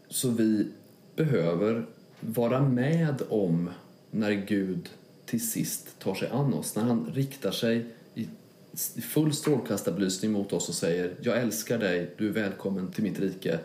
Så 0.09 0.31
vi 0.31 0.69
behöver 1.17 1.87
vara 2.21 2.63
med 2.69 3.23
om 3.29 3.71
när 4.11 4.33
Gud 4.33 4.91
till 5.27 5.51
sist 5.51 5.99
tar 5.99 6.15
sig 6.15 6.29
an 6.29 6.55
oss. 6.55 6.77
När 6.77 6.83
han 6.83 7.11
riktar 7.15 7.51
sig 7.51 7.87
i 8.15 9.01
full 9.01 9.33
strålkastarbelysning 9.33 10.33
mot 10.33 10.53
oss 10.53 10.69
och 10.69 10.75
säger 10.75 11.15
Jag 11.23 11.39
älskar 11.39 11.79
dig, 11.79 12.15
du 12.19 12.29
är 12.29 12.33
välkommen 12.33 12.89
till 12.93 13.03
mitt 13.03 13.21
rike 13.21 13.59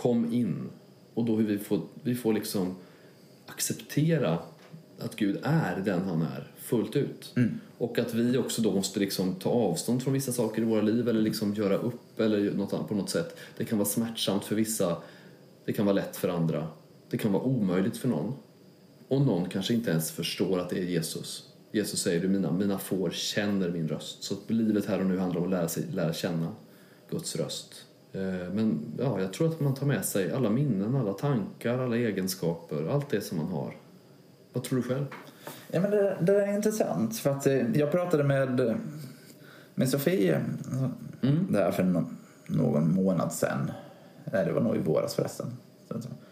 kom 0.00 0.32
in. 0.32 0.70
Och 1.14 1.24
då 1.24 1.36
hur 1.36 1.46
vi 1.46 1.58
får, 1.58 1.80
vi 2.02 2.14
får 2.14 2.32
liksom 2.32 2.76
acceptera 3.46 4.38
att 4.98 5.16
Gud 5.16 5.38
är 5.42 5.80
den 5.84 6.02
han 6.02 6.22
är 6.22 6.52
fullt 6.56 6.96
ut. 6.96 7.32
Mm. 7.36 7.60
Och 7.78 7.98
att 7.98 8.14
vi 8.14 8.38
också 8.38 8.62
då 8.62 8.74
måste 8.74 9.00
liksom 9.00 9.34
ta 9.34 9.50
avstånd 9.50 10.02
från 10.02 10.14
vissa 10.14 10.32
saker 10.32 10.62
i 10.62 10.64
våra 10.64 10.82
liv 10.82 11.08
eller 11.08 11.22
liksom 11.22 11.54
göra 11.54 11.76
upp 11.76 12.20
eller 12.20 12.50
något 12.50 12.88
på 12.88 12.94
något 12.94 13.10
sätt. 13.10 13.36
Det 13.56 13.64
kan 13.64 13.78
vara 13.78 13.88
smärtsamt 13.88 14.44
för 14.44 14.54
vissa, 14.54 14.96
det 15.64 15.72
kan 15.72 15.86
vara 15.86 15.94
lätt 15.94 16.16
för 16.16 16.28
andra. 16.28 16.68
Det 17.10 17.18
kan 17.18 17.32
vara 17.32 17.42
omöjligt 17.42 17.96
för 17.96 18.08
någon. 18.08 18.34
Och 19.08 19.20
någon 19.20 19.48
kanske 19.48 19.74
inte 19.74 19.90
ens 19.90 20.10
förstår 20.10 20.58
att 20.58 20.70
det 20.70 20.78
är 20.78 20.84
Jesus. 20.84 21.44
Jesus 21.72 22.00
säger 22.00 22.20
du 22.20 22.28
mina, 22.28 22.52
mina 22.52 22.78
får 22.78 23.10
känner 23.10 23.70
min 23.70 23.88
röst. 23.88 24.22
Så 24.22 24.34
att 24.34 24.50
livet 24.50 24.86
här 24.86 25.00
och 25.00 25.06
nu 25.06 25.18
handlar 25.18 25.40
om 25.40 25.44
att 25.44 25.50
lära, 25.50 25.68
sig, 25.68 25.84
lära 25.92 26.12
känna 26.12 26.52
Guds 27.10 27.36
röst. 27.36 27.84
Eh, 28.12 28.52
men 28.52 28.78
ja, 28.98 29.20
jag 29.20 29.32
tror 29.32 29.48
att 29.48 29.60
man 29.60 29.74
tar 29.74 29.86
med 29.86 30.04
sig 30.04 30.32
alla 30.32 30.50
minnen, 30.50 30.96
alla 30.96 31.12
tankar, 31.12 31.78
alla 31.78 31.96
egenskaper, 31.96 32.88
allt 32.90 33.10
det 33.10 33.20
som 33.20 33.38
man 33.38 33.46
har. 33.46 33.76
Vad 34.52 34.64
tror 34.64 34.76
du 34.76 34.82
själv? 34.82 35.06
Ja, 35.70 35.80
men 35.80 35.90
det, 35.90 36.16
det 36.20 36.44
är 36.44 36.54
intressant. 36.54 37.18
För 37.18 37.30
att 37.30 37.46
eh, 37.46 37.76
jag 37.76 37.90
pratade 37.90 38.24
med, 38.24 38.78
med 39.74 39.88
Sofie 39.88 40.40
mm. 41.22 41.46
där 41.50 41.70
för 41.70 41.82
någon, 41.82 42.16
någon 42.46 42.94
månad 42.94 43.32
sedan. 43.32 43.70
Nej, 44.32 44.44
det 44.44 44.52
var 44.52 44.60
nog 44.60 44.76
i 44.76 44.78
våras 44.78 45.14
förresten. 45.14 45.46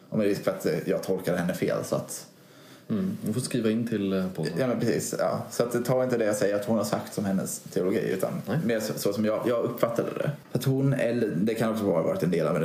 Och 0.08 0.18
med 0.18 0.26
risk 0.26 0.44
för 0.44 0.50
att 0.50 0.66
jag 0.86 1.02
tolkar 1.02 1.36
henne 1.36 1.54
fel 1.54 1.84
så 1.84 1.96
att 1.96 2.26
Mm. 2.88 3.16
Hon 3.24 3.34
får 3.34 3.40
skriva 3.40 3.70
in 3.70 3.86
till 3.86 4.12
eh, 4.12 4.26
podden. 4.34 4.52
Ja, 4.58 4.66
men 4.66 4.80
precis. 4.80 5.14
Ja. 5.18 5.46
Så 5.50 5.62
att, 5.62 5.84
ta 5.84 6.04
inte 6.04 6.18
det 6.18 6.24
jag 6.24 6.36
säger 6.36 6.54
att 6.54 6.64
hon 6.64 6.76
har 6.76 6.84
sagt 6.84 7.14
som 7.14 7.24
hennes 7.24 7.58
teologi 7.58 8.10
utan 8.12 8.32
Nej. 8.46 8.58
mer 8.64 8.80
så, 8.80 8.92
så, 8.96 9.12
som 9.12 9.24
jag, 9.24 9.42
jag 9.48 9.64
uppfattade 9.64 10.08
det. 10.18 10.30
Att 10.52 10.64
hon, 10.64 10.92
eller 10.92 11.28
det 11.36 11.54
kan 11.54 11.70
också 11.70 11.84
ha 11.84 12.02
varit 12.02 12.22
en 12.22 12.30
del 12.30 12.46
av, 12.46 12.56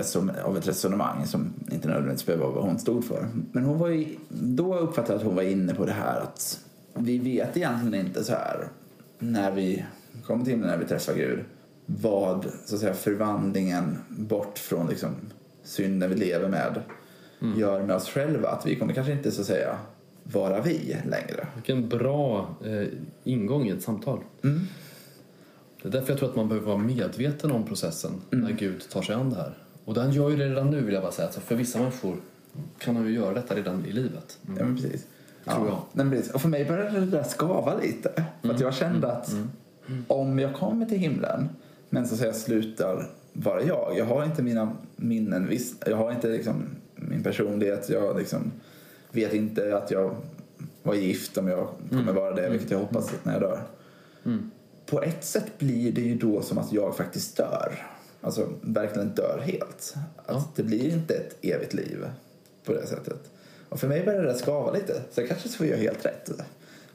av 0.44 0.58
ett 0.58 0.68
resonemang 0.68 1.28
som 1.28 1.54
inte 1.72 1.88
nödvändigtvis 1.88 2.26
behöver 2.26 2.46
vara 2.46 2.56
vad 2.56 2.64
hon 2.64 2.80
stod 2.80 3.06
för. 3.06 3.28
Men 3.52 3.64
hon 3.64 3.80
var 3.80 3.88
ju, 3.88 4.06
då 4.30 4.78
uppfattade 4.78 5.14
jag 5.14 5.18
att 5.18 5.26
hon 5.26 5.36
var 5.36 5.44
inne 5.44 5.74
på 5.74 5.86
det 5.86 5.92
här 5.92 6.20
att 6.20 6.60
vi 6.94 7.18
vet 7.18 7.58
egentligen 7.58 8.06
inte 8.06 8.24
så 8.24 8.32
här 8.32 8.68
när 9.20 9.52
vi 9.52 9.86
kommer 10.26 10.46
till 10.46 10.58
när 10.58 10.78
vi 10.78 10.86
träffar 10.86 11.14
Gud 11.14 11.40
vad 11.86 12.46
så 12.66 12.76
att 12.76 12.82
säga, 12.82 12.94
förvandlingen 12.94 13.98
bort 14.08 14.60
från 14.60 14.88
liksom, 14.88 15.16
synden 15.64 16.10
vi 16.10 16.16
lever 16.16 16.50
med 16.50 16.82
mm. 17.42 17.60
gör 17.60 17.84
med 17.84 17.96
oss 17.96 18.10
själva. 18.10 18.50
Att 18.50 18.66
vi 18.66 18.76
kommer 18.76 18.94
kanske 18.94 19.14
inte 19.14 19.32
så 19.32 19.42
att 19.42 19.48
säga 19.48 19.78
vara 20.24 20.62
vi 20.62 20.98
längre. 21.06 21.48
Vilken 21.56 21.90
bra 21.90 22.56
eh, 22.66 22.88
ingång 23.24 23.68
i 23.68 23.72
ett 23.72 23.84
samtal. 23.84 24.20
Mm. 24.44 24.60
Det 25.82 25.88
är 25.88 25.92
därför 25.92 26.10
jag 26.10 26.20
tror 26.20 26.30
att 26.30 26.36
man 26.36 26.48
behöver 26.48 26.68
vara 26.68 26.78
medveten 26.78 27.52
om 27.52 27.66
processen 27.66 28.12
mm. 28.32 28.46
när 28.46 28.52
Gud 28.52 28.90
tar 28.90 29.02
sig 29.02 29.16
an 29.16 29.30
det 29.30 29.36
här. 29.36 29.58
Och 29.86 29.94
den 29.94 30.12
gör 30.12 30.30
ju 30.30 30.36
det 30.36 30.50
redan 30.50 30.70
nu 30.70 30.82
vill 30.82 30.94
jag 30.94 31.04
bara 31.04 31.12
säga. 31.12 31.26
Alltså 31.26 31.42
för 31.42 31.56
vissa 31.56 31.80
människor 31.80 32.16
kan 32.78 32.96
han 32.96 33.06
ju 33.06 33.14
göra 33.14 33.34
detta 33.34 33.56
redan 33.56 33.86
i 33.86 33.92
livet. 33.92 34.40
Mm. 34.48 34.58
Ja 34.60 34.66
men 34.66 34.76
precis. 34.76 35.08
Tror 35.44 35.68
ja. 35.68 35.88
jag. 35.94 36.12
Precis. 36.12 36.32
Och 36.32 36.42
för 36.42 36.50
mig 36.50 36.66
började 36.66 37.00
det 37.00 37.06
där 37.06 37.24
skava 37.24 37.78
lite. 37.78 38.14
För 38.14 38.50
att 38.50 38.56
mm. 38.56 38.62
jag 38.62 38.74
kände 38.74 39.08
mm. 39.08 39.18
att 39.18 39.32
mm. 39.88 40.06
om 40.08 40.40
jag 40.40 40.54
kommer 40.54 40.86
till 40.86 40.98
himlen 40.98 41.50
men 41.90 42.08
så 42.08 42.14
att 42.14 42.20
säga 42.20 42.34
slutar 42.34 43.10
vara 43.34 43.64
jag. 43.64 43.94
Jag 43.98 44.06
har 44.06 44.26
inte 44.26 44.44
mina 44.44 44.72
minnen, 44.96 45.58
jag 45.86 45.98
har 45.98 46.12
inte 46.12 46.30
liksom 46.30 46.54
min 46.96 47.24
personlighet, 47.24 47.90
jag 47.90 48.18
liksom 48.18 48.52
vet 49.12 49.34
inte 49.34 49.78
att 49.78 49.92
jag 49.92 50.16
var 50.84 50.94
gift 50.94 51.38
om 51.38 51.48
jag 51.48 51.68
kommer 51.90 52.02
mm. 52.02 52.16
vara 52.16 52.36
det, 52.36 52.50
vilket 52.50 52.72
jag 52.72 52.80
mm. 52.80 52.94
hoppas 52.94 53.12
när 53.24 53.34
jag 53.34 53.42
dör. 53.42 53.62
Mm. 54.26 54.52
På 54.86 55.02
ett 55.02 55.24
sätt 55.24 55.60
blir 55.60 55.92
det 55.92 56.02
ju 56.02 56.16
då 56.16 56.42
som 56.42 56.58
att 56.58 56.74
jag 56.74 56.98
faktiskt 56.98 57.38
dör. 57.38 57.88
Alltså 58.22 58.50
verkligen 58.62 59.10
dör 59.10 59.42
helt. 59.46 59.96
Att 60.16 60.28
ja. 60.28 60.52
Det 60.56 60.64
blir 60.64 60.94
inte 60.94 61.14
ett 61.14 61.38
evigt 61.42 61.74
liv 61.74 62.06
på 62.66 62.74
det 62.74 62.88
sättet. 62.88 63.32
Och 63.70 63.80
för 63.80 63.88
mig 63.88 64.06
börjar 64.06 64.24
det 64.24 64.36
skava 64.36 64.72
lite. 64.72 65.02
Så 65.12 65.22
jag 65.22 65.28
kanske 65.30 65.50
får 65.50 65.66
jag 65.66 65.78
helt 65.78 66.06
rätt. 66.06 66.30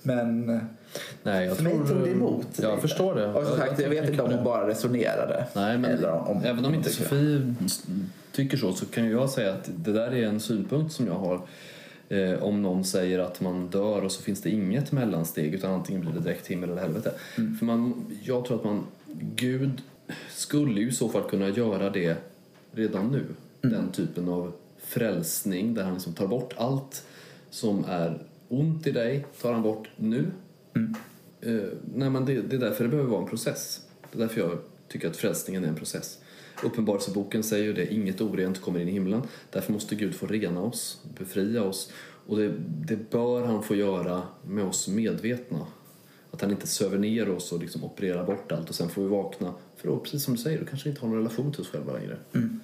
Men 0.03 0.47
Nej, 1.23 1.47
jag 1.47 1.57
för 1.57 1.65
tror, 1.65 1.79
mig 1.79 1.89
tog 1.89 2.05
det 2.05 2.11
emot. 2.11 2.47
Jag 2.57 2.71
lite. 2.71 2.89
förstår 2.89 3.15
det. 3.15 3.27
Och 3.27 3.47
som 3.47 3.57
sagt, 3.57 3.73
jag, 3.73 3.95
jag 3.95 4.01
vet 4.01 4.11
inte 4.11 4.23
om 4.23 4.33
hon 4.33 4.45
bara 4.45 4.69
resonerade. 4.69 5.47
Nej, 5.53 5.79
men 5.79 6.05
om, 6.05 6.43
även 6.45 6.65
om 6.65 6.75
inte 6.75 6.91
Sofie 6.91 7.55
tycker 8.33 8.57
så 8.57 8.73
så 8.73 8.87
kan 8.87 9.11
jag 9.11 9.31
säga 9.31 9.53
att 9.53 9.71
det 9.77 9.93
där 9.93 10.15
är 10.15 10.27
en 10.27 10.41
synpunkt 10.41 10.93
som 10.95 11.07
jag 11.07 11.15
har 11.15 11.41
eh, 12.09 12.43
om 12.43 12.63
någon 12.63 12.85
säger 12.85 13.19
att 13.19 13.41
man 13.41 13.67
dör 13.67 14.05
och 14.05 14.13
så 14.13 14.23
finns 14.23 14.43
det 14.43 14.51
inget 14.51 14.93
mellansteg 14.93 15.55
utan 15.55 15.73
antingen 15.73 16.01
blir 16.01 16.13
det 16.13 16.21
direkt 16.21 16.47
himmel 16.47 16.71
eller 16.71 16.83
helvete. 16.83 17.13
Mm. 17.39 17.57
För 17.57 17.67
man, 17.67 18.07
jag 18.23 18.45
tror 18.45 18.57
att 18.57 18.65
man, 18.65 18.87
Gud 19.35 19.83
skulle 20.29 20.81
ju 20.81 20.89
i 20.89 20.93
så 20.93 21.09
fall 21.09 21.31
kunna 21.31 21.49
göra 21.49 21.91
det 21.91 22.17
redan 22.73 23.11
nu. 23.11 23.25
Mm. 23.63 23.77
Den 23.77 23.93
typen 23.93 24.29
av 24.29 24.53
frälsning 24.79 25.75
där 25.75 25.85
han 25.85 25.95
liksom 25.95 26.13
tar 26.13 26.27
bort 26.27 26.55
allt 26.57 27.05
som 27.51 27.85
är 27.89 28.19
ont 28.49 28.87
i 28.87 28.93
dig, 28.93 29.27
tar 29.43 29.53
han 29.53 29.63
bort 29.63 29.89
nu. 29.97 30.25
Mm. 30.75 30.95
Eh, 31.41 31.69
nej, 31.95 32.11
men 32.11 32.25
det, 32.25 32.43
det 32.43 32.57
är 32.57 32.61
därför 32.61 32.85
det 32.85 32.91
behöver 32.91 33.11
vara 33.11 33.23
en 33.23 33.29
process. 33.29 33.83
Det 34.13 34.19
är 34.19 34.21
därför 34.21 34.41
jag 34.41 34.59
tycker 34.89 35.09
att 35.09 35.17
frälsningen 35.17 35.65
är 35.65 35.69
en 35.69 35.75
process. 35.75 36.19
Uppenbarelseboken 36.65 37.43
säger 37.43 37.65
ju 37.65 37.73
det, 37.73 37.95
inget 37.95 38.21
orent 38.21 38.61
kommer 38.61 38.81
in 38.81 38.89
i 38.89 38.93
himlen. 38.93 39.23
Därför 39.51 39.73
måste 39.73 39.95
Gud 39.95 40.15
få 40.15 40.27
rena 40.27 40.63
oss, 40.63 41.01
befria 41.19 41.63
oss. 41.63 41.93
Och 42.27 42.37
det, 42.37 42.53
det 42.87 43.11
bör 43.11 43.43
han 43.43 43.63
få 43.63 43.75
göra 43.75 44.23
med 44.47 44.65
oss 44.65 44.89
medvetna. 44.89 45.67
Att 46.31 46.41
han 46.41 46.51
inte 46.51 46.67
söver 46.67 46.99
ner 46.99 47.29
oss 47.29 47.53
och 47.53 47.61
liksom 47.61 47.85
opererar 47.85 48.27
bort 48.27 48.53
allt 48.53 48.69
och 48.69 48.75
sen 48.75 48.89
får 48.89 49.03
vi 49.03 49.09
vakna. 49.09 49.55
För 49.77 49.89
då, 49.89 49.99
precis 49.99 50.25
som 50.25 50.35
du 50.35 50.41
säger, 50.41 50.59
då 50.59 50.65
kanske 50.65 50.89
inte 50.89 51.01
har 51.01 51.09
någon 51.09 51.19
relation 51.19 51.53
till 51.53 51.61
oss 51.61 51.69
själva 51.69 51.93
längre. 51.93 52.17
Mm. 52.35 52.61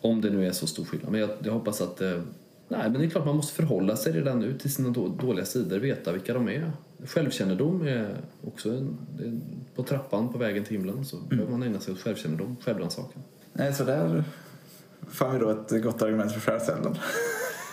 Om 0.00 0.20
det 0.20 0.30
nu 0.30 0.46
är 0.46 0.52
så 0.52 0.66
stor 0.66 0.84
skillnad. 0.84 1.12
Men 1.12 1.20
jag, 1.20 1.30
jag 1.44 1.52
hoppas 1.52 1.80
att 1.80 2.00
eh, 2.00 2.22
Nej, 2.68 2.90
men 2.90 2.92
det 2.92 3.06
är 3.06 3.10
klart 3.10 3.26
man 3.26 3.36
måste 3.36 3.54
förhålla 3.54 3.96
sig 3.96 4.12
redan 4.12 4.40
nu 4.40 4.58
till 4.58 4.74
sina 4.74 4.88
dåliga 4.90 5.44
sidor, 5.44 5.78
veta 5.78 6.12
vilka 6.12 6.34
de 6.34 6.48
är. 6.48 6.72
Självkännedom 7.04 7.86
är 7.86 8.16
också 8.46 8.70
en, 8.70 8.98
är 9.18 9.40
på 9.76 9.82
trappan 9.82 10.32
på 10.32 10.38
vägen 10.38 10.64
till 10.64 10.76
himlen 10.76 11.04
så 11.04 11.16
mm. 11.16 11.28
behöver 11.28 11.50
man 11.50 11.62
ägna 11.62 11.80
sig 11.80 11.94
åt 11.94 12.00
självkännedom, 12.00 12.56
självrannsakan. 12.64 13.22
Nej, 13.52 13.74
så 13.74 13.84
där 13.84 14.24
får 15.08 15.28
vi 15.28 15.38
då 15.38 15.50
ett 15.50 15.82
gott 15.82 16.02
argument 16.02 16.32
för 16.32 16.40
självkännedom. 16.40 16.94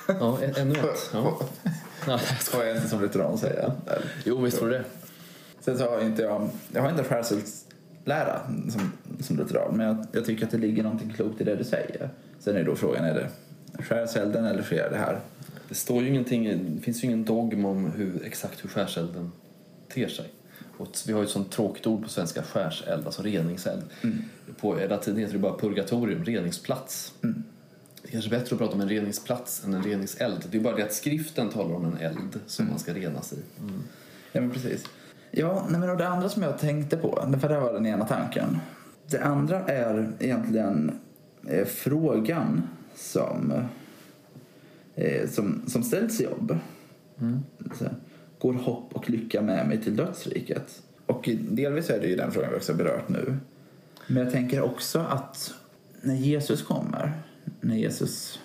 Ja, 0.08 0.40
ännu 0.56 0.74
ett. 0.80 1.12
Ja. 2.08 2.20
jag 2.54 2.76
inte 2.76 2.90
som 2.90 3.02
lutheran 3.02 3.38
säga. 3.38 3.72
Jo, 4.24 4.42
visst 4.42 4.60
du 4.60 4.70
det. 4.70 4.84
Sen 5.60 5.78
så 5.78 5.90
har 5.90 6.02
inte 6.02 6.22
jag, 6.22 6.50
jag 6.72 6.82
har 6.82 6.90
inte 6.90 7.04
skärsellära 7.04 8.40
som, 8.70 8.92
som 9.20 9.38
lutheran, 9.38 9.78
men 9.78 9.88
jag, 9.88 10.06
jag 10.12 10.26
tycker 10.26 10.46
att 10.46 10.52
det 10.52 10.58
ligger 10.58 10.84
någonting 10.84 11.14
klokt 11.14 11.42
i 11.42 11.44
det 11.44 11.56
du 11.56 11.64
säger. 11.64 12.10
Sen 12.40 12.56
är 12.56 12.64
då 12.64 12.76
frågan, 12.76 13.06
är 13.06 13.14
det 13.14 13.30
skärselden 13.80 14.46
eller 14.46 14.64
sker 14.64 14.90
det 14.90 14.98
här? 14.98 15.20
Det 15.70 15.76
står 15.76 16.04
ju 16.04 16.10
ingenting, 16.10 16.76
det 16.76 16.82
finns 16.82 17.04
ju 17.04 17.08
ingen 17.08 17.26
dogm 17.26 17.66
om 17.66 17.92
hur, 17.92 18.26
exakt 18.26 18.64
hur 18.64 18.70
skärselden 18.70 19.32
ter 19.88 20.08
sig. 20.08 20.26
Och 20.78 20.88
vi 21.08 21.14
har 21.14 21.20
ju 21.20 21.26
ett 21.26 21.32
sånt 21.32 21.52
tråkigt 21.52 21.88
ord 21.88 22.04
på 22.04 22.10
svenska, 22.10 22.44
skärseld, 22.44 23.06
alltså 23.06 23.22
reningseld. 23.22 23.84
Mm. 24.02 24.18
På 24.60 24.74
latin 24.90 25.18
heter 25.18 25.34
det 25.34 25.40
bara 25.40 25.58
purgatorium, 25.58 26.24
reningsplats. 26.24 27.14
Mm. 27.24 27.44
Det 28.02 28.08
är 28.08 28.12
kanske 28.12 28.30
bättre 28.30 28.56
att 28.56 28.60
prata 28.60 28.74
om 28.74 28.82
en 28.82 28.90
reningsplats 28.90 29.64
än 29.66 29.74
en 29.74 29.84
reningseld. 29.84 30.44
Det 30.52 30.58
är 30.58 30.62
bara 30.62 30.76
det 30.76 30.84
att 30.84 30.94
skriften 30.94 31.50
talar 31.50 31.76
om 31.76 31.86
en 31.86 31.98
eld 31.98 32.40
som 32.48 32.64
mm. 32.64 32.72
man 32.72 32.80
ska 32.80 32.94
renas 32.94 33.34
i. 33.34 33.40
Mm. 33.60 33.84
Ja, 34.32 34.42
men 34.42 34.52
precis. 34.52 34.86
Ja, 35.32 35.66
nej, 35.70 35.80
men 35.80 35.90
och 35.90 35.98
det 35.98 36.08
andra 36.08 36.30
som 36.30 36.44
jag 36.44 36.60
tänkte 36.60 36.98
på, 36.98 37.38
för 37.42 37.50
det 37.50 37.60
var 37.60 37.74
den 37.74 37.86
ena 37.86 38.06
tanken. 38.06 38.58
Det 39.08 39.20
andra 39.20 39.60
är 39.60 40.14
egentligen 40.20 41.00
eh, 41.48 41.66
frågan 41.66 42.68
som, 42.96 43.54
eh, 44.96 45.30
som, 45.30 45.62
som 45.68 45.84
ställs 45.84 46.22
jobb. 46.22 46.58
Mm. 47.20 47.44
Går 48.40 48.54
hopp 48.54 48.96
och 48.96 49.10
lycka 49.10 49.42
med 49.42 49.68
mig 49.68 49.84
till 49.84 49.96
dödsriket? 49.96 50.82
Och 51.06 51.30
delvis 51.50 51.90
är 51.90 52.00
det 52.00 52.08
ju 52.08 52.16
den 52.16 52.32
frågan 52.32 52.52
vi 52.52 52.58
också 52.58 52.74
berört 52.74 53.10
nu. 53.10 53.38
Men 54.08 54.24
jag 54.24 54.32
tänker 54.32 54.62
också 54.62 55.00
att 55.00 55.54
när 56.02 56.16
Jesus 56.16 56.62
kommer, 56.62 57.14
när 57.62 57.76
Jesus 57.76 58.40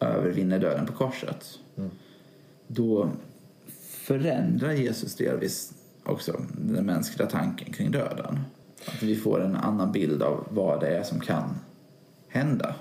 övervinner 0.00 0.58
döden 0.58 0.86
på 0.86 0.92
korset, 0.92 1.58
mm. 1.76 1.90
då 2.66 3.10
förändrar 3.80 4.72
Jesus 4.72 5.16
delvis 5.16 5.72
också 6.04 6.40
den 6.52 6.86
mänskliga 6.86 7.28
tanken 7.28 7.72
kring 7.72 7.90
döden. 7.90 8.40
Att 8.86 9.02
vi 9.02 9.16
får 9.16 9.44
en 9.44 9.56
annan 9.56 9.92
bild 9.92 10.22
av 10.22 10.46
vad 10.50 10.80
det 10.80 10.88
är 10.88 11.02
som 11.02 11.20
kan 11.20 11.58
hända. 12.28 12.74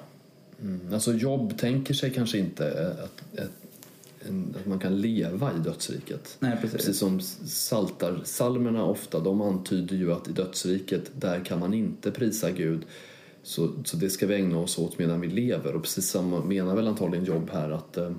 Mm. 0.61 0.93
Alltså 0.93 1.13
Jobb 1.13 1.57
tänker 1.57 1.93
sig 1.93 2.13
kanske 2.13 2.37
inte 2.37 2.91
att, 3.03 3.39
att, 3.39 3.51
att 4.55 4.65
man 4.65 4.79
kan 4.79 5.01
leva 5.01 5.53
i 5.55 5.59
dödsriket. 5.59 6.37
Nej, 6.39 6.57
precis. 6.61 6.77
precis 6.77 6.99
som 6.99 7.19
saltar 7.47 8.21
salmerna 8.23 8.85
ofta, 8.85 9.19
de 9.19 9.41
antyder 9.41 9.95
ju 9.95 10.13
att 10.13 10.27
i 10.27 10.31
dödsriket 10.31 11.11
där 11.13 11.45
kan 11.45 11.59
man 11.59 11.73
inte 11.73 12.11
prisa 12.11 12.51
Gud. 12.51 12.81
Så, 13.43 13.69
så 13.85 13.97
det 13.97 14.09
ska 14.09 14.27
vi 14.27 14.35
ägna 14.35 14.57
oss 14.57 14.79
åt 14.79 14.99
medan 14.99 15.21
vi 15.21 15.27
lever. 15.27 15.75
Och 15.75 15.81
precis 15.81 16.09
samma 16.09 16.43
menar 16.43 16.75
väl 16.75 16.87
antagligen 16.87 17.25
Jobb 17.25 17.49
här 17.53 17.69
att 17.69 17.97
eh, 17.97 18.11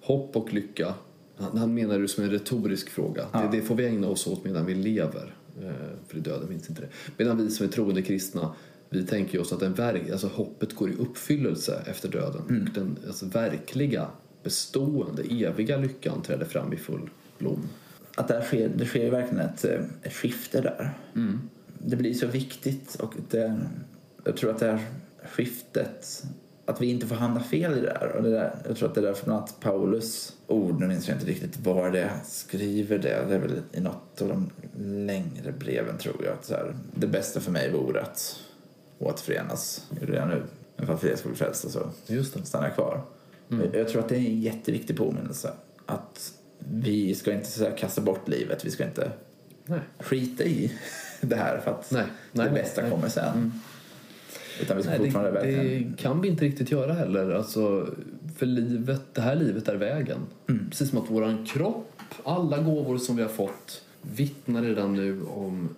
hopp 0.00 0.36
och 0.36 0.52
lycka, 0.52 0.94
han, 1.36 1.58
han 1.58 1.74
menar 1.74 1.98
det 1.98 2.08
som 2.08 2.24
en 2.24 2.30
retorisk 2.30 2.90
fråga. 2.90 3.26
Ja. 3.32 3.38
Det, 3.38 3.56
det, 3.56 3.62
får 3.62 3.74
vi 3.74 3.86
ägna 3.86 4.08
oss 4.08 4.26
åt 4.26 4.44
medan 4.44 4.66
vi 4.66 4.74
lever. 4.74 5.34
Eh, 5.62 5.70
för 6.08 6.16
i 6.16 6.20
döden 6.20 6.48
finns 6.48 6.68
inte 6.68 6.82
det. 6.82 6.88
Medan 7.16 7.36
vi 7.36 7.50
som 7.50 7.66
är 7.66 7.70
troende 7.70 8.02
kristna 8.02 8.54
vi 8.94 9.06
tänker 9.06 9.40
oss 9.40 9.52
att 9.52 9.60
den 9.60 9.74
verk, 9.74 10.10
alltså 10.10 10.28
hoppet 10.28 10.74
går 10.74 10.90
i 10.90 10.94
uppfyllelse 10.94 11.82
efter 11.86 12.08
döden. 12.08 12.42
Mm. 12.48 12.62
Och 12.62 12.68
den 12.74 12.98
alltså 13.06 13.26
verkliga, 13.26 14.06
bestående, 14.42 15.22
eviga 15.22 15.76
lyckan 15.76 16.22
träder 16.22 16.46
fram 16.46 16.72
i 16.72 16.76
full 16.76 17.10
blom. 17.38 17.68
Att 18.14 18.28
där 18.28 18.42
sker, 18.42 18.68
det 18.68 18.86
sker 18.86 19.10
verkligen 19.10 19.40
ett, 19.40 19.64
eh, 19.64 19.80
ett 20.02 20.12
skifte 20.12 20.60
där. 20.60 20.94
Mm. 21.14 21.40
Det 21.78 21.96
blir 21.96 22.14
så 22.14 22.26
viktigt 22.26 22.94
och 22.94 23.14
det, 23.30 23.60
jag 24.24 24.36
tror 24.36 24.50
att 24.50 24.58
det 24.58 24.66
här 24.66 24.84
skiftet 25.24 26.24
att 26.66 26.80
vi 26.80 26.86
inte 26.86 27.06
får 27.06 27.16
hamna 27.16 27.40
fel 27.40 27.72
i 27.72 27.80
det 27.80 27.86
där. 27.86 28.12
Och 28.16 28.22
det 28.22 28.30
där 28.30 28.54
jag 28.66 28.76
tror 28.76 28.88
att 28.88 28.94
det 28.94 29.00
är 29.00 29.04
därför 29.04 29.24
bland 29.24 29.38
annat 29.38 29.60
Paulus 29.60 30.32
ord, 30.46 30.80
nu 30.80 30.86
minns 30.86 31.08
jag 31.08 31.16
inte 31.16 31.26
riktigt 31.26 31.60
var 31.60 31.90
det 31.90 32.00
är, 32.00 32.10
skriver 32.24 32.98
det. 32.98 33.24
Det 33.28 33.34
är 33.34 33.38
väl 33.38 33.62
i 33.72 33.80
något 33.80 34.22
av 34.22 34.28
de 34.28 34.50
längre 35.06 35.52
breven 35.58 35.98
tror 35.98 36.24
jag. 36.24 36.32
Att 36.32 36.44
så 36.44 36.54
här, 36.54 36.76
det 36.94 37.06
bästa 37.06 37.40
för 37.40 37.50
mig 37.50 37.70
vore 37.70 38.02
att 38.02 38.40
återförenas. 38.98 39.86
Jag 40.00 40.28
nu. 40.28 40.42
Men 40.76 40.86
för 40.86 40.94
att 40.94 41.18
ska 41.18 41.28
bli 41.28 41.38
frälsta 41.38 41.68
så 41.68 41.90
Just 42.06 42.34
det. 42.34 42.44
stannar 42.44 42.66
jag 42.66 42.74
kvar. 42.74 43.02
Mm. 43.50 43.68
Jag 43.72 43.88
tror 43.88 44.02
att 44.02 44.08
det 44.08 44.14
är 44.14 44.18
en 44.18 44.40
jätteviktig 44.40 44.96
påminnelse. 44.96 45.52
Att 45.86 46.32
vi 46.58 47.14
ska 47.14 47.32
inte 47.32 47.46
så 47.46 47.70
kasta 47.70 48.00
bort 48.00 48.28
livet. 48.28 48.64
Vi 48.64 48.70
ska 48.70 48.84
inte 48.84 49.12
Nej. 49.66 49.80
skita 49.98 50.44
i 50.44 50.72
det 51.20 51.36
här 51.36 51.58
för 51.58 51.70
att 51.70 51.90
Nej. 51.90 52.04
Nej, 52.32 52.46
det 52.46 52.52
bästa 52.54 52.90
kommer 52.90 53.08
sen. 53.08 53.32
Mm. 53.34 53.52
Utan 54.60 54.76
vi 54.76 54.82
ska 54.82 54.90
Nej, 54.90 54.98
fortfarande 54.98 55.30
det, 55.30 55.34
verkligen... 55.34 55.92
det 55.92 56.02
kan 56.02 56.20
vi 56.20 56.28
inte 56.28 56.44
riktigt 56.44 56.70
göra 56.70 56.92
heller. 56.92 57.30
Alltså, 57.30 57.88
för 58.36 58.46
livet, 58.46 59.02
det 59.12 59.20
här 59.20 59.36
livet 59.36 59.68
är 59.68 59.76
vägen. 59.76 60.18
Mm. 60.48 60.70
Precis 60.70 60.90
som 60.90 60.98
att 60.98 61.10
våran 61.10 61.46
kropp, 61.46 62.00
alla 62.24 62.58
gåvor 62.58 62.98
som 62.98 63.16
vi 63.16 63.22
har 63.22 63.28
fått 63.28 63.82
vittnar 64.02 64.62
redan 64.62 64.94
nu 64.94 65.22
om... 65.22 65.68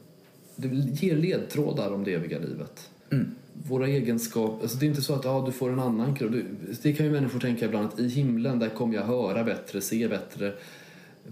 Det 0.56 0.68
ger 0.68 1.16
ledtrådar 1.16 1.92
om 1.92 2.04
det 2.04 2.14
eviga 2.14 2.38
livet. 2.38 2.90
Mm. 3.12 3.30
Våra 3.68 3.88
egenskaper... 3.88 4.62
Alltså 4.62 4.78
det 4.78 4.86
är 4.86 4.88
inte 4.88 5.02
så 5.02 5.14
att 5.14 5.25
ja, 5.25 5.42
du 5.46 5.52
får 5.52 5.70
en 5.70 5.80
annan 5.80 6.14
kropp. 6.14 6.32
Det 6.82 6.92
kan 6.92 7.06
ju 7.06 7.12
människor 7.12 7.40
tänka 7.40 7.64
ibland 7.64 7.88
att 7.88 8.00
i 8.00 8.08
himlen 8.08 8.58
där 8.58 8.68
kommer 8.68 8.94
jag 8.94 9.04
höra 9.04 9.44
bättre, 9.44 9.80
se 9.80 10.08
bättre, 10.08 10.52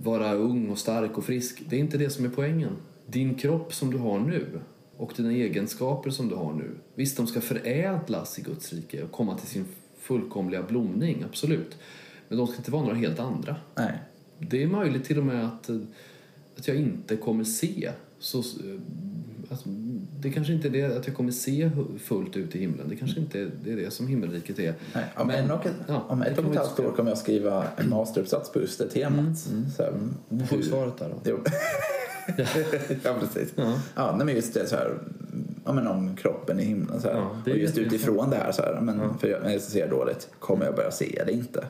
vara 0.02 0.32
ung 0.34 0.70
och 0.70 0.78
stark 0.78 1.18
och 1.18 1.24
frisk. 1.24 1.62
Det 1.68 1.76
är 1.76 1.80
inte 1.80 1.98
det 1.98 2.10
som 2.10 2.24
är 2.24 2.28
poängen. 2.28 2.72
Din 3.06 3.34
kropp 3.34 3.74
som 3.74 3.90
du 3.90 3.98
har 3.98 4.20
nu 4.20 4.60
och 4.96 5.12
dina 5.16 5.32
egenskaper 5.32 6.10
som 6.10 6.28
du 6.28 6.34
har 6.34 6.52
nu. 6.52 6.70
Visst, 6.94 7.16
de 7.16 7.26
ska 7.26 7.40
förädlas 7.40 8.38
i 8.38 8.42
Guds 8.42 8.72
rike 8.72 9.02
och 9.02 9.12
komma 9.12 9.38
till 9.38 9.48
sin 9.48 9.64
fullkomliga 9.98 10.62
blomning, 10.62 11.24
absolut. 11.28 11.78
Men 12.28 12.38
de 12.38 12.46
ska 12.46 12.56
inte 12.56 12.70
vara 12.70 12.82
några 12.82 12.96
helt 12.96 13.18
andra. 13.18 13.56
Nej. 13.74 13.98
Det 14.38 14.62
är 14.62 14.66
möjligt 14.66 15.04
till 15.04 15.18
och 15.18 15.24
med 15.24 15.46
att, 15.46 15.70
att 16.56 16.68
jag 16.68 16.76
inte 16.76 17.16
kommer 17.16 17.44
se 17.44 17.90
så... 18.18 18.42
Att 19.50 19.64
det 20.20 20.30
kanske 20.30 20.52
inte 20.52 20.68
är 20.68 20.72
det 20.72 20.96
att 20.96 21.06
jag 21.06 21.16
kommer 21.16 21.30
se 21.32 21.70
fullt 21.98 22.36
ut 22.36 22.54
i 22.56 22.58
himlen. 22.58 22.88
Det 22.88 22.96
kanske 22.96 23.20
inte 23.20 23.40
är 23.40 23.50
det, 23.64 23.72
är 23.72 23.76
det 23.76 23.90
som 23.90 24.06
himmelriket 24.06 24.58
är. 24.58 24.74
Nej. 24.94 25.04
Om, 25.16 25.26
Men- 25.26 25.44
en 25.44 25.50
och 25.50 25.60
ja, 25.88 26.04
om 26.08 26.22
ett 26.22 26.38
och 26.38 26.44
ett 26.50 26.56
halvt 26.56 26.80
år 26.80 26.92
kommer 26.96 27.10
jag 27.10 27.18
skriva 27.18 27.64
en 27.76 27.88
masteruppsats 27.90 28.52
på 28.52 28.60
just 28.60 28.78
det 28.78 28.88
temat. 28.88 29.38
Så 29.76 29.82
här, 29.82 29.92
Vad 30.28 30.48
får 30.48 30.56
du 30.56 30.62
hur- 30.62 30.70
svaret 30.70 30.98
där 30.98 31.08
då? 31.08 31.16
Jo. 31.30 31.38
ja, 33.02 33.14
precis. 33.20 33.52
Ja. 33.56 33.74
Ja, 33.94 34.16
men 34.24 34.28
just 34.34 34.54
det 34.54 34.66
så 34.66 34.76
här, 34.76 34.98
ja, 35.64 35.72
men 35.72 35.86
om 35.86 36.16
kroppen 36.16 36.60
i 36.60 36.64
himlen 36.64 37.00
så 37.00 37.08
här. 37.08 37.14
Ja, 37.16 37.36
och 37.52 37.58
just 37.58 37.78
utifrån 37.78 38.30
det 38.30 38.36
här 38.36 38.52
så 38.52 38.62
här, 38.62 38.80
men 38.80 39.18
för 39.18 39.28
jag, 39.28 39.42
när 39.42 39.50
jag 39.52 39.60
ser 39.60 39.90
dåligt, 39.90 40.28
kommer 40.38 40.64
jag 40.64 40.74
börja 40.74 40.90
se 40.90 41.22
det 41.26 41.32
inte? 41.32 41.64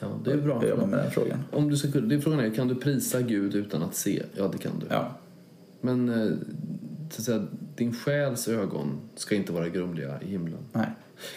Ja, 0.00 0.06
det 0.24 0.30
är 0.32 0.36
bra. 0.36 0.58
Jag 0.62 0.68
jobbar 0.70 0.86
med 0.86 0.98
den 0.98 1.10
frågan. 1.10 1.38
Om 1.52 1.68
du 1.70 1.76
ska, 1.76 1.88
det 2.00 2.14
är 2.14 2.20
frågan 2.20 2.40
är, 2.40 2.54
kan 2.54 2.68
du 2.68 2.74
prisa 2.74 3.20
Gud 3.20 3.54
utan 3.54 3.82
att 3.82 3.94
se? 3.94 4.22
Ja, 4.34 4.48
det 4.52 4.58
kan 4.58 4.72
du. 4.80 4.86
Ja, 4.90 5.10
Men 5.80 6.08
eh, 6.08 6.32
så 7.10 7.20
att 7.20 7.24
säga, 7.26 7.46
din 7.76 7.94
själs 7.94 8.48
ögon 8.48 9.00
ska 9.16 9.34
inte 9.34 9.52
vara 9.52 9.68
grumliga 9.68 10.20
i 10.22 10.26
himlen. 10.30 10.58
nej. 10.72 10.86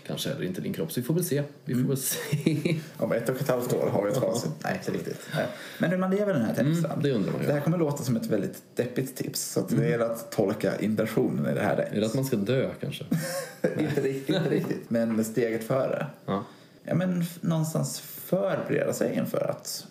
Kanske 0.07 0.29
heller 0.29 0.43
inte 0.45 0.61
din 0.61 0.73
kropp, 0.73 0.91
så 0.91 0.99
vi 1.01 1.05
får 1.07 1.13
väl 1.13 1.23
se. 1.23 1.43
Vi 1.65 1.73
får 1.75 1.81
väl 1.87 1.97
se. 1.97 2.79
Om 2.97 3.11
ett 3.11 3.29
och 3.29 3.35
ett 3.41 3.47
halvt 3.47 3.73
år 3.73 3.89
har 3.89 4.03
vi 4.03 4.09
ett 4.11 4.17
facit. 4.17 4.51
Nej, 4.63 4.75
inte 4.77 4.91
riktigt. 4.99 5.27
Nej. 5.35 5.45
Men 5.77 5.89
hur 5.89 5.97
man 5.97 6.11
lever 6.11 6.33
den 6.33 6.41
här 6.41 6.53
texten. 6.55 6.85
Mm, 6.91 7.03
det 7.03 7.11
undrar 7.11 7.31
man 7.31 7.41
ju. 7.41 7.47
Det 7.47 7.53
här 7.53 7.61
kommer 7.61 7.77
låta 7.77 8.03
som 8.03 8.15
ett 8.15 8.25
väldigt 8.25 8.61
deppigt 8.75 9.15
tips. 9.15 9.41
Så 9.51 9.59
att 9.59 9.69
det 9.69 9.89
gäller 9.89 10.05
att 10.05 10.31
tolka 10.31 10.79
intentionen 10.79 11.51
i 11.51 11.53
det 11.55 11.61
här 11.61 11.75
rätt. 11.75 11.93
Är 11.93 11.99
det 11.99 12.05
att 12.05 12.13
man 12.15 12.25
ska 12.25 12.35
dö 12.37 12.69
kanske? 12.81 13.05
inte 13.79 14.01
riktigt, 14.01 14.35
inte 14.35 14.49
riktigt. 14.49 14.89
Men 14.89 15.25
steget 15.25 15.63
före. 15.63 16.07
Ja. 16.25 16.43
Ja, 16.83 16.95
men 16.95 17.23
någonstans 17.41 17.99
förbereda 17.99 18.93
sig 18.93 19.15
inför 19.15 19.49
att 19.51 19.87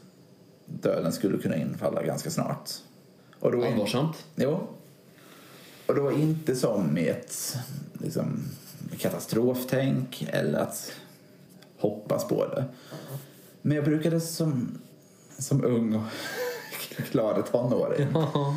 döden 0.67 1.13
skulle 1.13 1.39
kunna 1.39 1.57
infalla 1.57 2.03
ganska 2.03 2.31
snart. 2.31 2.71
Och 3.41 3.53
då 3.53 3.67
in- 3.67 3.73
Allvarsamt. 3.73 4.27
Jo. 4.37 4.69
Och 5.89 5.95
då 5.95 6.13
inte 6.13 6.57
som 6.57 6.99
i 6.99 7.09
ett 7.09 7.57
liksom, 8.03 8.43
katastroftänk 8.99 10.29
eller 10.33 10.59
att 10.59 10.93
hoppas 11.79 12.29
på 12.29 12.47
det. 12.47 12.65
Men 13.63 13.77
jag 13.77 13.85
brukade 13.85 14.21
som, 14.21 14.79
som 15.39 15.65
ung 15.65 15.95
och 15.95 16.03
glad 17.13 17.47
tonåring 17.47 18.07
Ja. 18.15 18.55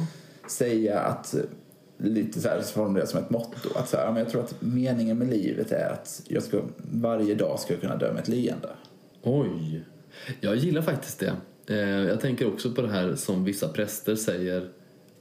säga 0.47 0.99
att 0.99 1.35
lite 1.97 2.41
så 2.41 2.49
här 2.49 2.61
så 2.61 2.73
formulera 2.73 3.05
som 3.07 3.19
ett 3.19 3.29
motto 3.29 3.69
att 3.75 3.89
så 3.89 3.97
här, 3.97 4.19
jag 4.19 4.29
tror 4.29 4.41
att 4.43 4.55
meningen 4.59 5.17
med 5.17 5.27
livet 5.29 5.71
är 5.71 5.89
att 5.89 6.21
jag 6.27 6.43
ska, 6.43 6.61
varje 6.91 7.35
dag 7.35 7.59
ska 7.59 7.73
jag 7.73 7.81
kunna 7.81 7.95
dö 7.95 8.13
med 8.13 8.21
ett 8.21 8.27
leende. 8.27 8.69
Oj. 9.23 9.85
Jag 10.39 10.55
gillar 10.55 10.81
faktiskt 10.81 11.19
det. 11.19 11.33
Eh, 11.67 11.79
Jag 12.07 12.19
tänker 12.21 12.47
också 12.47 12.71
på 12.71 12.81
det 12.81 12.89
här 12.91 13.15
som 13.15 13.43
vissa 13.43 13.67
präster 13.67 14.15
säger 14.15 14.69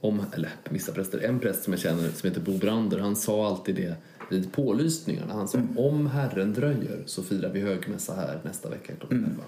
om, 0.01 0.21
eller 0.33 0.49
vissa 0.69 0.91
präster, 0.91 1.19
en 1.19 1.39
präst 1.39 1.63
som 1.63 1.73
jag 1.73 1.79
känner 1.79 2.09
som 2.09 2.29
heter 2.29 2.41
Bo 2.41 2.57
Brander, 2.57 2.99
han 2.99 3.15
sa 3.15 3.47
alltid 3.47 3.75
det 3.75 3.95
vid 4.29 4.51
pålysningarna. 4.53 5.33
Han 5.33 5.47
sa 5.47 5.59
om 5.75 6.07
Herren 6.07 6.53
dröjer 6.53 7.03
så 7.05 7.23
firar 7.23 7.49
vi 7.49 7.59
högmässa 7.59 8.15
här 8.15 8.39
nästa 8.43 8.69
vecka 8.69 8.93
klockan 8.99 9.17
Mm. 9.17 9.29
11. 9.31 9.43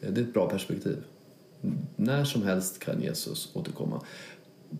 Eh, 0.00 0.12
Det 0.12 0.20
är 0.20 0.24
ett 0.24 0.34
bra 0.34 0.48
perspektiv. 0.50 0.96
När 1.96 2.24
som 2.24 2.42
helst 2.42 2.78
kan 2.78 3.02
Jesus 3.02 3.50
återkomma. 3.54 4.00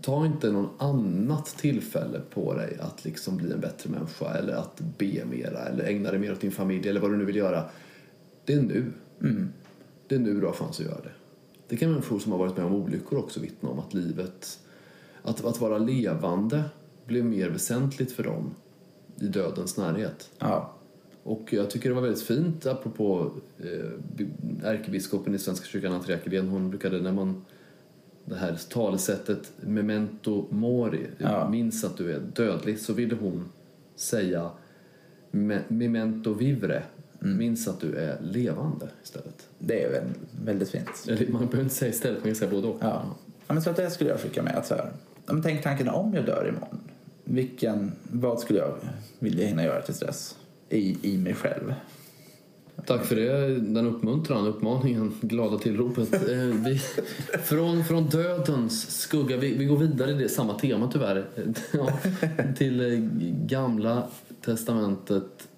Ta 0.00 0.26
inte 0.26 0.50
någon 0.52 0.68
annat 0.78 1.46
tillfälle 1.46 2.20
på 2.30 2.54
dig 2.54 2.76
att 2.80 3.04
liksom 3.04 3.36
bli 3.36 3.52
en 3.52 3.60
bättre 3.60 3.90
människa 3.90 4.34
eller 4.34 4.52
att 4.52 4.80
be 4.98 5.24
mera 5.30 5.58
eller 5.58 5.84
ägna 5.84 6.10
dig 6.10 6.20
mer 6.20 6.32
åt 6.32 6.40
din 6.40 6.52
familj 6.52 6.88
eller 6.88 7.00
vad 7.00 7.10
du 7.10 7.16
nu 7.16 7.24
vill 7.24 7.36
göra. 7.36 7.64
Det 8.44 8.52
är 8.54 8.62
nu. 8.62 8.92
Det 10.08 10.14
är 10.14 10.18
nu 10.18 10.40
du 10.40 10.46
har 10.46 10.52
chans 10.52 10.80
att 10.80 10.86
göra 10.86 11.00
det. 11.02 11.10
Det 11.68 11.76
kan 11.76 11.90
människor 11.90 12.18
som 12.18 12.32
har 12.32 12.38
varit 12.38 12.56
med 12.56 12.66
om 12.66 12.74
olyckor 12.74 13.18
också 13.18 13.40
vittna 13.40 13.68
om 13.68 13.78
att 13.78 13.94
livet, 13.94 14.58
att, 15.22 15.44
att 15.44 15.60
vara 15.60 15.78
levande 15.78 16.62
blev 17.06 17.24
mer 17.24 17.48
väsentligt 17.48 18.12
för 18.12 18.22
dem 18.22 18.54
i 19.20 19.24
dödens 19.26 19.76
närhet. 19.76 20.30
Ja, 20.38 20.72
Och 21.22 21.52
jag 21.52 21.70
tycker 21.70 21.88
det 21.88 21.94
var 21.94 22.02
väldigt 22.02 22.22
fint 22.22 22.66
apropå 22.66 23.30
eh, 23.58 23.90
bi- 24.16 24.28
ärkebiskopen 24.64 25.34
i 25.34 25.38
Svenska 25.38 25.66
kyrkan, 25.66 25.92
Andrea 25.92 26.42
hon 26.42 26.70
brukade 26.70 27.00
när 27.00 27.12
man 27.12 27.44
det 28.24 28.34
här 28.34 28.58
talesättet 28.68 29.52
memento 29.60 30.46
mori, 30.50 31.06
Ja. 31.18 31.48
minns 31.48 31.84
att 31.84 31.96
du 31.96 32.12
är 32.12 32.20
dödlig, 32.20 32.78
så 32.78 32.92
ville 32.92 33.14
hon 33.14 33.44
säga 33.96 34.50
me- 35.30 35.62
memento 35.68 36.32
vivre, 36.34 36.82
minns 37.18 37.68
att 37.68 37.80
du 37.80 37.94
är 37.96 38.20
levande 38.22 38.88
istället. 39.02 39.48
det 39.58 39.82
är 39.84 39.90
väl 39.90 40.04
väldigt 40.44 40.70
fint. 40.70 41.04
Eller 41.08 41.28
man 41.32 41.40
behöver 41.46 41.62
inte 41.62 41.74
säga 41.74 41.90
istället, 41.90 42.18
man 42.18 42.24
kan 42.24 42.34
säga 42.34 42.50
både 42.50 42.66
och. 42.68 42.76
Ja. 42.80 43.02
ja 43.46 43.54
men 43.54 43.62
så 43.62 43.70
att 43.70 43.76
det 43.76 43.90
skulle 43.90 44.10
jag 44.10 44.20
skicka 44.20 44.42
med. 44.42 44.56
Att 44.56 44.66
så 44.66 44.74
här, 44.74 44.92
men 45.26 45.42
tänk 45.42 45.62
tanken 45.62 45.88
om 45.88 46.14
jag 46.14 46.26
dör 46.26 46.48
imorgon. 46.48 46.80
Vilken, 47.24 47.92
vad 48.10 48.40
skulle 48.40 48.58
jag 48.58 48.74
vilja 49.18 49.46
hinna 49.46 49.64
göra 49.64 49.82
tills 49.82 50.00
dess? 50.00 50.36
I, 50.68 51.14
i 51.14 51.18
mig 51.18 51.34
själv. 51.34 51.74
Tack 52.86 53.04
för 53.04 53.16
det, 53.16 53.58
den 53.60 53.86
uppmuntran, 53.86 54.46
uppmaningen, 54.46 55.14
glada 55.20 55.58
tillropet. 55.58 56.12
Eh, 56.32 56.38
vi, 56.38 56.78
från, 57.38 57.84
från 57.84 58.08
dödens 58.08 59.00
skugga, 59.00 59.36
vi, 59.36 59.58
vi 59.58 59.64
går 59.64 59.76
vidare 59.76 60.10
i 60.10 60.14
det 60.14 60.28
samma 60.28 60.58
tema 60.58 60.90
tyvärr, 60.92 61.26
ja, 61.72 61.92
till 62.56 62.80
eh, 62.80 62.98
gamla 63.46 64.06
testamentet. 64.44 65.48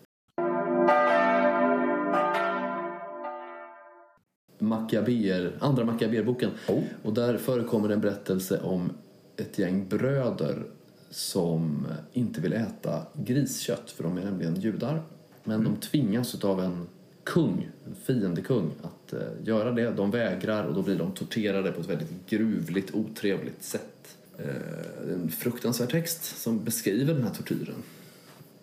Maccabeer, 4.59 5.53
andra 5.61 5.85
Maccabeerboken. 5.85 6.51
Oh. 6.69 6.83
Och 7.03 7.15
där 7.15 7.37
förekommer 7.37 7.89
en 7.89 8.01
berättelse 8.01 8.61
om 8.61 8.91
ett 9.37 9.59
gäng 9.59 9.89
bröder 9.89 10.63
som 11.11 11.87
inte 12.13 12.41
vill 12.41 12.53
äta 12.53 13.07
griskött 13.13 13.91
för 13.91 14.05
de 14.05 14.19
är 14.19 14.25
nämligen 14.25 14.61
judar. 14.61 15.03
Men 15.45 15.65
de 15.65 15.77
tvingas 15.77 16.45
av 16.45 16.61
en 16.61 16.87
kung, 17.25 17.69
en 17.87 17.95
fiendekung, 17.95 18.71
att 18.83 19.13
eh, 19.13 19.21
göra 19.45 19.73
det. 19.73 19.91
De 19.91 20.11
vägrar 20.11 20.65
och 20.65 20.75
då 20.75 20.83
blir 20.83 20.99
de 20.99 21.13
torterade 21.13 21.73
på 21.73 21.81
ett 21.81 21.89
väldigt 21.89 22.27
gruvligt, 22.29 22.95
otrevligt 22.95 23.63
sätt. 23.65 24.17
Eh, 24.39 25.13
en 25.13 25.29
fruktansvärd 25.29 25.91
text 25.91 26.25
som 26.25 26.65
beskriver 26.65 27.15
den 27.15 27.23
här 27.23 27.35
tortyren. 27.35 27.83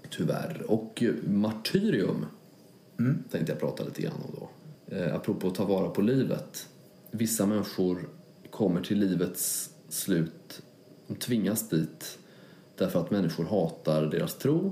Tyvärr. 0.09 0.63
Och 0.67 1.03
eh, 1.03 1.13
martyrium 1.27 2.25
tänkte 3.31 3.51
jag 3.51 3.59
prata 3.59 3.83
lite 3.83 4.01
grann 4.01 4.13
om 4.13 4.35
då. 4.39 4.49
Eh, 4.95 5.15
apropå 5.15 5.47
att 5.47 5.55
ta 5.55 5.65
vara 5.65 5.89
på 5.89 6.01
livet. 6.01 6.67
Vissa 7.11 7.45
människor 7.45 8.09
kommer 8.49 8.81
till 8.81 8.99
livets 8.99 9.70
slut, 9.93 10.61
de 11.07 11.15
tvingas 11.15 11.69
dit 11.69 12.17
därför 12.77 12.99
att 12.99 13.11
människor 13.11 13.43
hatar 13.45 14.05
deras 14.05 14.37
tro, 14.37 14.71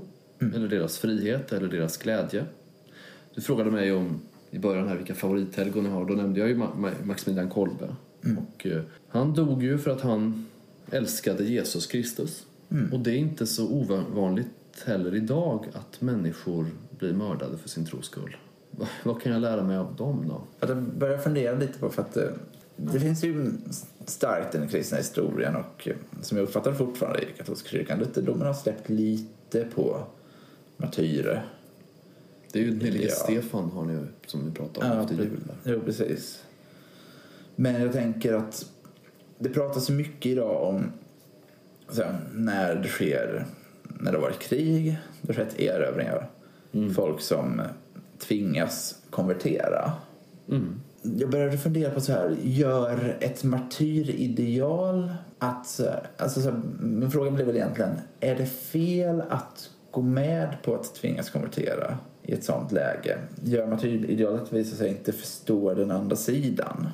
eller 0.54 0.68
deras 0.68 0.98
frihet, 0.98 1.52
eller 1.52 1.68
deras 1.68 1.96
glädje. 1.96 2.44
Du 3.34 3.40
frågade 3.40 3.70
mig 3.70 3.92
om 3.92 4.20
i 4.50 4.58
början 4.58 4.88
här 4.88 4.96
vilka 4.96 5.14
favorithelgon 5.14 5.84
jag 5.84 5.92
har. 5.92 6.04
Då 6.04 6.14
nämnde 6.14 6.40
jag 6.40 6.48
ju 6.48 6.54
Ma- 6.56 6.74
Ma- 6.76 7.04
Maximilian 7.04 7.48
Kolbe. 7.50 7.96
Och, 8.38 8.66
eh, 8.66 8.82
han 9.08 9.34
dog 9.34 9.62
ju 9.62 9.78
för 9.78 9.90
att 9.90 10.00
han 10.00 10.46
älskade 10.90 11.44
Jesus 11.44 11.86
Kristus. 11.86 12.46
Och 12.92 13.00
det 13.00 13.10
är 13.10 13.16
inte 13.16 13.46
så 13.46 13.68
ovanligt 13.68 14.46
heller 14.86 15.14
idag 15.14 15.66
att 15.72 16.00
människor 16.00 16.66
blir 16.98 17.12
mördade 17.12 17.58
för 17.58 17.68
sin 17.68 17.86
tros 17.86 18.04
skull. 18.06 18.36
Va- 18.70 18.86
Vad 19.04 19.22
kan 19.22 19.32
jag 19.32 19.40
lära 19.40 19.62
mig 19.64 19.76
av 19.76 19.94
dem 19.96 20.24
då? 20.28 20.66
Jag 20.66 20.82
börjar 20.82 21.18
fundera 21.18 21.58
lite 21.58 21.78
på 21.78 21.88
för 21.90 22.02
att 22.02 22.16
det, 22.92 23.00
finns 23.00 23.24
ju 23.24 23.52
starkt 24.06 24.54
i 24.54 24.58
den 24.58 24.68
kristna 24.68 24.98
historien 24.98 25.56
och 25.56 25.88
eh, 25.88 25.96
som 26.22 26.38
jag 26.38 26.44
uppfattar 26.44 26.72
fortfarande 26.72 27.22
i 27.22 27.26
katolska 27.36 27.68
kyrkan, 27.68 27.98
Lutherdomen 27.98 28.46
har 28.46 28.54
släppt 28.54 28.88
lite 28.88 29.64
på 29.74 30.02
martyrer. 30.76 31.46
Det 32.52 32.58
är 32.58 32.62
ju 32.62 32.70
den 32.70 32.80
helige 32.80 33.08
Ja. 33.08 33.14
Stefan 33.14 33.70
har 33.70 33.84
ni 33.84 33.98
som 34.26 34.44
vi 34.46 34.50
pratade 34.52 34.86
om 34.90 34.96
Ja, 34.96 35.02
efter 35.02 35.14
jul. 35.14 35.40
där. 35.62 35.72
Jo, 35.72 35.80
precis. 35.84 36.44
Men 37.56 37.82
jag 37.82 37.92
tänker 37.92 38.34
att 38.34 38.66
det 39.38 39.48
pratas 39.48 39.84
så 39.84 39.92
mycket 39.92 40.32
idag 40.32 40.68
om 40.68 40.92
här, 41.96 42.18
när 42.34 42.74
det 42.74 42.88
sker, 42.88 43.46
när 43.82 44.12
det 44.12 44.18
har 44.18 44.22
varit 44.22 44.38
krig, 44.38 44.98
det 45.22 45.36
har 45.36 45.44
skett 45.44 45.60
erövringar. 45.60 46.30
Folk 46.94 47.20
som 47.20 47.62
tvingas 48.18 48.98
konvertera. 49.10 49.92
Mm. 50.48 50.80
Jag 51.02 51.30
började 51.30 51.58
fundera 51.58 51.90
på 51.90 52.00
så 52.00 52.12
här, 52.12 52.36
gör 52.42 53.16
ett 53.20 53.44
martyrideal 53.44 55.12
att, 55.38 55.80
alltså 56.16 56.40
så 56.40 56.50
här, 56.50 56.60
min 56.80 57.10
fråga 57.10 57.30
blev 57.30 57.46
väl 57.46 57.56
egentligen, 57.56 57.90
är 58.20 58.34
det 58.34 58.46
fel 58.46 59.22
att 59.28 59.70
gå 59.90 60.02
med 60.02 60.56
på 60.62 60.74
att 60.74 60.94
tvingas 60.94 61.30
konvertera 61.30 61.98
i 62.22 62.32
ett 62.32 62.44
sånt 62.44 62.72
läge? 62.72 63.18
Gör 63.44 63.66
martyridealet 63.66 64.42
att 64.42 64.52
vi 64.52 64.64
så 64.64 64.72
att 64.72 64.78
säga 64.78 64.90
inte 64.90 65.12
förstår 65.12 65.74
den 65.74 65.90
andra 65.90 66.16
sidan? 66.16 66.88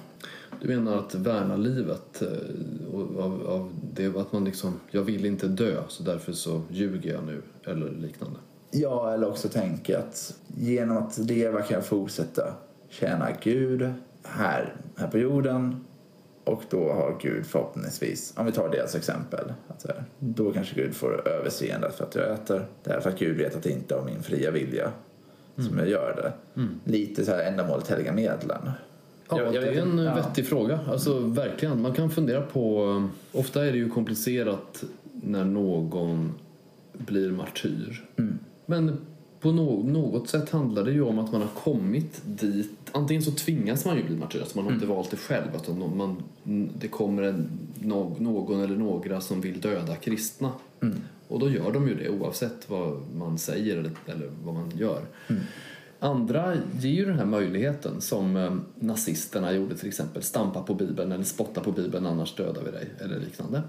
Du 0.61 0.69
menar 0.69 0.99
att 0.99 1.15
värna 1.15 1.57
livet 1.57 2.23
eh, 2.23 3.25
av, 3.25 3.47
av 3.49 3.73
det 3.95 4.17
att 4.17 4.33
man 4.33 4.45
liksom, 4.45 4.81
jag 4.91 5.03
vill 5.03 5.25
inte 5.25 5.49
dö 5.49 5.83
så 5.89 6.03
därför 6.03 6.33
så 6.33 6.63
ljuger 6.71 7.13
jag 7.13 7.25
nu 7.25 7.43
eller 7.65 7.91
liknande. 7.91 8.39
Ja, 8.71 9.15
eller 9.15 9.29
också 9.29 9.49
tänka 9.49 9.99
att 9.99 10.35
genom 10.47 10.97
att 10.97 11.19
leva 11.19 11.63
kan 11.63 11.75
jag 11.75 11.87
fortsätta 11.87 12.43
tjäna 12.89 13.29
Gud 13.43 13.93
här, 14.23 14.75
här 14.97 15.07
på 15.09 15.19
jorden 15.19 15.85
och 16.45 16.63
då 16.71 16.93
har 16.93 17.19
Gud 17.23 17.47
förhoppningsvis, 17.47 18.35
om 18.37 18.47
vi 18.47 18.53
tar 18.53 18.69
deras 18.69 18.95
exempel, 18.95 19.53
att 19.69 19.87
då 20.19 20.53
kanske 20.53 20.75
Gud 20.75 20.95
får 20.95 21.29
överseende 21.29 21.91
för 21.91 22.05
att 22.05 22.15
jag 22.15 22.31
äter. 22.33 22.67
Därför 22.85 23.11
att 23.11 23.19
Gud 23.19 23.37
vet 23.37 23.57
att 23.57 23.63
det 23.63 23.71
inte 23.71 23.95
är 23.95 23.99
av 23.99 24.07
min 24.07 24.23
fria 24.23 24.51
vilja 24.51 24.93
som 25.57 25.79
jag 25.79 25.89
gör 25.89 26.33
det. 26.55 26.63
Lite 26.93 27.25
så 27.25 27.31
här 27.33 27.45
ändamålet 27.45 27.89
helga 27.89 28.13
medlen. 28.13 28.71
Ja, 29.31 29.39
Jag- 29.43 29.55
jag 29.55 29.63
det 29.65 29.69
är 29.69 29.83
en. 29.83 29.99
Ja. 29.99 30.15
vettig 30.15 30.47
fråga. 30.47 30.81
Alltså 30.89 31.19
verkligen. 31.19 31.83
Man 31.83 31.93
kan 31.95 32.11
fundera 32.11 32.43
på... 32.43 33.09
Ofta 33.33 33.67
är 33.67 33.73
det 33.73 33.79
ju 33.79 33.91
komplicerat 33.91 34.85
när 35.13 35.45
någon 35.45 36.33
blir 36.93 37.31
martyr. 37.31 38.05
Mm. 38.17 38.39
Men 38.67 38.99
på 39.47 39.53
no 39.53 39.83
något 39.93 40.29
sätt 40.29 40.51
handlar 40.51 40.85
det 40.85 40.93
ju 40.93 41.03
om 41.03 41.19
att 41.19 41.33
man 41.33 41.41
har 41.41 41.49
kommit 41.49 42.23
dit. 42.25 42.71
Antingen 42.93 43.23
så 43.23 43.31
tvingas 43.31 43.85
man 43.85 43.97
ju 43.97 44.05
bli 44.05 44.17
martyr, 44.17 44.41
alltså 44.41 44.59
man 44.59 44.65
har 44.65 44.71
Mm. 44.73 44.83
inte 44.83 44.95
valt 44.95 45.11
det 45.11 45.17
själv. 45.17 45.49
Att 45.57 45.69
man, 45.97 46.23
det 46.81 46.89
kommer 46.89 47.23
en, 47.23 47.49
nå- 47.81 48.17
någon 48.19 48.61
eller 48.61 48.77
några 48.77 49.21
som 49.21 49.41
vill 49.41 49.61
döda 49.61 49.97
kristna. 49.97 50.53
Mm. 50.83 50.95
Och 51.29 51.39
då 51.39 51.51
gör 51.51 51.73
de 51.73 51.89
ju 51.89 51.95
det 51.95 52.09
oavsett 52.11 52.71
vad 52.71 53.01
man 53.17 53.39
säger 53.39 53.77
eller, 53.77 53.91
eller 54.07 54.31
vad 54.45 54.55
man 54.55 54.71
gör. 54.77 55.03
Andra 55.99 56.55
ger 56.81 56.91
ju 56.91 57.05
den 57.05 57.19
här 57.19 57.25
möjligheten 57.27 58.01
som 58.01 58.37
eh, 58.37 58.55
nazisterna 58.81 59.53
gjorde 59.53 59.77
till 59.77 59.89
exempel. 59.89 60.23
Stampa 60.23 60.63
på 60.63 60.75
bibeln 60.75 61.13
eller 61.13 61.25
spotta 61.25 61.61
på 61.61 61.73
bibeln 61.73 62.07
annars 62.07 62.35
dödar 62.37 62.63
vi 62.65 62.71
dig 62.71 62.89
eller 63.05 63.21
liknande. 63.21 63.63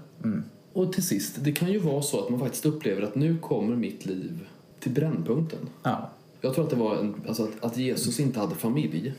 Och 0.72 0.92
till 0.92 1.02
sist, 1.06 1.36
det 1.40 1.52
kan 1.52 1.72
ju 1.72 1.78
vara 1.78 2.02
så 2.02 2.20
att 2.24 2.30
man 2.30 2.40
faktiskt 2.40 2.66
upplever 2.66 3.02
att 3.02 3.14
nu 3.14 3.36
kommer 3.38 3.76
mitt 3.76 4.06
liv 4.06 4.46
till 4.80 4.92
brännpunkten. 4.92 5.68
Ja. 5.82 6.10
Jag 6.40 6.54
tror 6.54 6.64
att 6.64 6.70
det 6.70 6.76
var 6.76 6.96
en, 6.96 7.14
alltså 7.28 7.44
att, 7.44 7.64
att 7.64 7.76
Jesus 7.76 8.20
inte 8.20 8.40
hade 8.40 8.54
familj. 8.54 9.14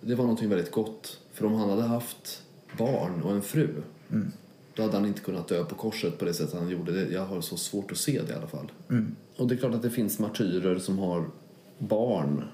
Det 0.00 0.14
var 0.14 0.24
någonting 0.24 0.48
väldigt 0.48 0.70
gott. 0.70 1.18
För 1.32 1.46
om 1.46 1.54
han 1.54 1.70
hade 1.70 1.82
haft 1.82 2.42
barn 2.78 3.22
och 3.22 3.30
en 3.30 3.42
fru 3.42 3.68
då 4.74 4.82
hade 4.82 4.94
han 4.94 5.06
inte 5.06 5.20
kunnat 5.20 5.48
dö 5.48 5.64
på 5.64 5.74
korset 5.74 6.18
på 6.18 6.24
det 6.24 6.34
sättet 6.34 6.54
han 6.54 6.68
gjorde. 6.68 6.92
Det, 6.92 7.12
jag 7.12 7.26
har 7.26 7.40
så 7.40 7.56
svårt 7.56 7.92
att 7.92 7.98
se 7.98 8.22
det 8.22 8.32
i 8.32 8.36
alla 8.36 8.46
fall. 8.46 8.72
Och 9.36 9.48
det 9.48 9.54
är 9.54 9.56
klart 9.56 9.74
att 9.74 9.82
det 9.82 9.90
finns 9.90 10.18
martyrer 10.18 10.78
som 10.78 10.98
har 10.98 11.24
barn. 11.78 12.44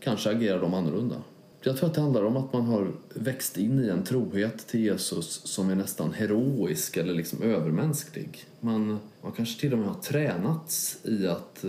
Kanske 0.00 0.30
agerar 0.30 0.60
de 0.60 0.74
annorlunda. 0.74 1.16
Jag 1.62 1.76
tror 1.76 1.88
att 1.88 1.94
det 1.94 2.00
handlar 2.00 2.24
om 2.24 2.36
att 2.36 2.52
man 2.52 2.66
har 2.66 2.92
växt 3.14 3.58
in 3.58 3.84
i 3.84 3.88
en 3.88 4.04
trohet 4.04 4.66
till 4.66 4.80
Jesus 4.80 5.40
som 5.44 5.70
är 5.70 5.74
nästan 5.74 6.12
heroisk 6.12 6.96
eller 6.96 7.14
liksom 7.14 7.42
övermänsklig. 7.42 8.44
Man, 8.60 8.98
man 9.22 9.32
kanske 9.32 9.60
till 9.60 9.72
och 9.72 9.78
med 9.78 9.88
har 9.88 10.00
tränats 10.00 10.98
i 11.04 11.26
att 11.26 11.64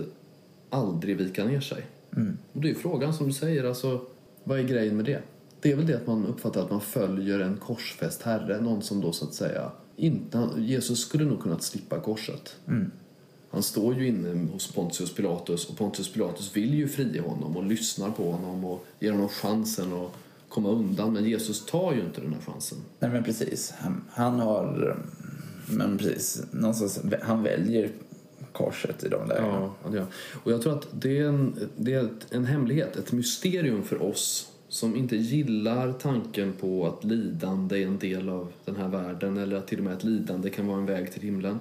aldrig 0.69 1.17
vika 1.17 1.45
ner 1.45 1.61
sig. 1.61 1.85
Och 2.53 2.61
det 2.61 2.69
är 2.69 2.75
frågan 2.75 3.13
som 3.13 3.27
du 3.27 3.33
säger, 3.33 3.63
alltså, 3.63 4.01
vad 4.43 4.59
är 4.59 4.63
grejen 4.63 4.95
med 4.95 5.05
det? 5.05 5.21
Det 5.61 5.71
är 5.71 5.75
väl 5.75 5.87
det 5.87 5.95
att 5.95 6.07
man 6.07 6.25
uppfattar 6.25 6.61
att 6.61 6.71
man 6.71 6.81
följer 6.81 7.39
en 7.39 7.57
korsfäst 7.57 8.21
herre, 8.21 8.61
någon 8.61 8.81
som 8.81 9.01
då 9.01 9.11
så 9.11 9.25
att 9.25 9.33
säga 9.33 9.71
inte, 9.95 10.49
Jesus 10.57 10.99
skulle 10.99 11.25
nog 11.25 11.41
kunnat 11.41 11.63
slippa 11.63 11.99
korset. 11.99 12.55
Han 13.51 13.63
står 13.63 13.95
ju 13.95 14.07
inne 14.07 14.47
hos 14.51 14.71
Pontius 14.71 15.15
Pilatus 15.15 15.69
och 15.69 15.77
Pontius 15.77 16.13
Pilatus 16.13 16.55
vill 16.55 16.73
ju 16.73 16.87
frige 16.87 17.21
honom 17.21 17.57
och 17.57 17.63
lyssnar 17.63 18.11
på 18.11 18.31
honom 18.31 18.65
och 18.65 18.85
ger 18.99 19.11
honom 19.11 19.29
chansen 19.29 19.93
att 19.93 20.11
komma 20.49 20.69
undan. 20.69 21.13
Men 21.13 21.25
Jesus 21.25 21.65
tar 21.65 21.93
ju 21.93 22.01
inte 22.01 22.21
den 22.21 22.33
här 22.33 22.41
chansen. 22.41 22.77
Nej 22.99 23.11
men 23.11 23.23
precis. 23.23 23.73
Han, 23.77 24.03
han 24.09 24.39
har... 24.39 24.97
Men 25.65 25.97
precis. 25.97 26.43
Någonstans, 26.51 26.99
han 27.21 27.43
väljer 27.43 27.91
korset 28.51 29.03
i 29.03 29.09
de 29.09 29.27
lägena. 29.27 29.71
Ja, 29.83 29.95
ja. 29.95 30.05
Och 30.43 30.51
jag 30.51 30.61
tror 30.61 30.73
att 30.73 30.87
det 30.91 31.19
är, 31.19 31.27
en, 31.27 31.69
det 31.77 31.93
är 31.93 32.09
en 32.31 32.45
hemlighet, 32.45 32.95
ett 32.95 33.11
mysterium 33.11 33.83
för 33.83 34.01
oss 34.01 34.51
som 34.69 34.95
inte 34.95 35.15
gillar 35.15 35.93
tanken 35.93 36.53
på 36.53 36.87
att 36.87 37.03
lidande 37.03 37.83
är 37.83 37.87
en 37.87 37.97
del 37.97 38.29
av 38.29 38.51
den 38.65 38.75
här 38.75 38.87
världen 38.87 39.37
eller 39.37 39.55
att 39.55 39.67
till 39.67 39.77
och 39.77 39.83
med 39.83 39.93
att 39.93 40.03
lidande 40.03 40.49
kan 40.49 40.67
vara 40.67 40.77
en 40.77 40.85
väg 40.85 41.11
till 41.11 41.21
himlen. 41.21 41.59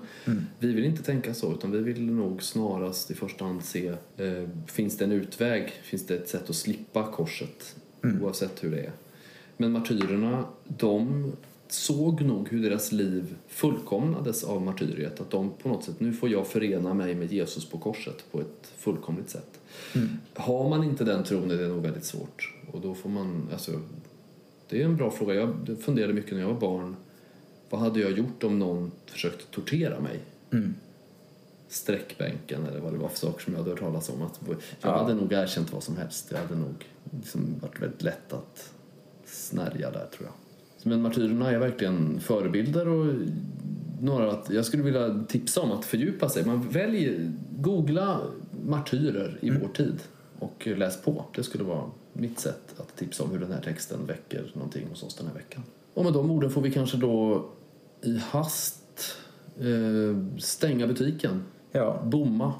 Vi 0.58 0.72
vill 0.72 0.84
inte 0.84 1.02
tänka 1.02 1.34
så, 1.34 1.52
utan 1.52 1.70
vi 1.70 1.78
vill 1.78 2.02
nog 2.12 2.42
snarast 2.42 3.10
i 3.10 3.14
första 3.14 3.44
hand 3.44 3.64
se 3.64 3.88
eh, 4.16 4.48
finns 4.66 4.96
det 4.96 5.04
en 5.04 5.12
utväg, 5.12 5.70
finns 5.82 6.06
det 6.06 6.14
ett 6.14 6.28
sätt 6.28 6.50
att 6.50 6.56
slippa 6.56 7.12
korset 7.12 7.76
oavsett 8.02 8.64
hur 8.64 8.70
det 8.70 8.80
är. 8.80 8.92
Men 9.56 9.72
martyrerna, 9.72 10.44
de 10.64 11.32
såg 11.68 12.22
nog 12.22 12.48
hur 12.48 12.62
deras 12.62 12.92
liv 12.92 13.34
fullkomnades 13.48 14.44
av 14.44 14.62
martyriet. 14.62 15.20
Att 15.20 15.30
de 15.30 15.50
på 15.62 15.68
något 15.68 15.84
sätt, 15.84 16.00
nu 16.00 16.12
får 16.12 16.28
jag 16.28 16.46
förena 16.46 16.94
mig 16.94 17.14
med 17.14 17.32
Jesus 17.32 17.70
på 17.70 17.78
korset 17.78 18.24
på 18.30 18.40
ett 18.40 18.72
fullkomligt 18.76 19.30
sätt. 19.30 19.57
Har 20.34 20.68
man 20.68 20.84
inte 20.84 21.04
den 21.04 21.24
tron 21.24 21.50
är 21.50 21.56
det 21.56 21.68
nog 21.68 21.82
väldigt 21.82 22.04
svårt. 22.04 22.54
Och 22.72 22.80
då 22.80 22.94
får 22.94 23.08
man, 23.10 23.48
alltså, 23.52 23.80
det 24.68 24.80
är 24.80 24.84
en 24.84 24.96
bra 24.96 25.10
fråga. 25.10 25.34
Jag 25.34 25.78
funderade 25.80 26.12
mycket 26.12 26.32
när 26.32 26.40
jag 26.40 26.48
var 26.48 26.60
barn. 26.60 26.96
Vad 27.70 27.80
hade 27.80 28.00
jag 28.00 28.10
gjort 28.18 28.44
om 28.44 28.58
någon 28.58 28.90
försökte 29.06 29.44
tortera 29.50 30.00
mig? 30.00 30.20
Sträckbänken 31.68 32.66
eller 32.66 32.80
vad 32.80 32.92
det 32.92 32.98
var 32.98 33.08
för 33.08 33.16
saker 33.18 33.44
som 33.44 33.52
jag 33.52 33.58
hade 33.60 33.70
hört 33.70 33.80
talas 33.80 34.08
om. 34.08 34.22
Att 34.22 34.40
jag 34.46 34.56
Ja. 34.80 35.02
hade 35.02 35.14
nog 35.14 35.32
erkänt 35.32 35.72
vad 35.72 35.82
som 35.82 35.96
helst. 35.96 36.30
Det 36.30 36.36
hade 36.38 36.56
nog 36.56 36.86
liksom 37.10 37.54
varit 37.60 37.82
väldigt 37.82 38.02
lätt 38.02 38.32
att 38.32 38.72
snärja 39.24 39.90
där 39.90 40.06
tror 40.16 40.28
jag. 40.28 40.32
Men 40.82 41.02
martyrerna 41.02 41.50
är 41.50 41.58
verkligen 41.58 42.20
förebilder 42.20 42.88
och 42.88 43.14
några 44.00 44.30
att 44.32 44.50
jag 44.50 44.64
skulle 44.64 44.82
vilja 44.82 45.24
tipsa 45.28 45.60
om 45.60 45.72
att 45.72 45.84
fördjupa 45.84 46.28
sig. 46.28 46.44
Man 46.46 46.68
väljer, 46.68 47.32
googla 47.58 48.20
martyrer 48.66 49.38
i 49.40 49.50
vår 49.50 49.68
tid 49.68 50.00
och 50.38 50.66
läs 50.66 51.02
på. 51.02 51.24
Det 51.34 51.42
skulle 51.42 51.64
vara 51.64 51.84
mitt 52.12 52.38
sätt 52.40 52.74
att 52.76 52.96
tipsa 52.96 53.24
om 53.24 53.30
hur 53.30 53.38
den 53.38 53.52
här 53.52 53.60
texten 53.60 54.06
väcker 54.06 54.50
någonting 54.54 54.88
hos 54.88 55.02
oss 55.02 55.14
den 55.14 55.26
här 55.26 55.34
veckan. 55.34 55.62
Och 55.94 56.04
med 56.04 56.12
de 56.12 56.30
orden 56.30 56.50
får 56.50 56.60
vi 56.62 56.70
kanske 56.72 56.96
då 56.96 57.46
i 58.02 58.18
hast 58.30 59.16
eh, 59.60 60.38
stänga 60.38 60.86
butiken. 60.86 61.44
Ja. 61.72 62.02
Bomma. 62.04 62.52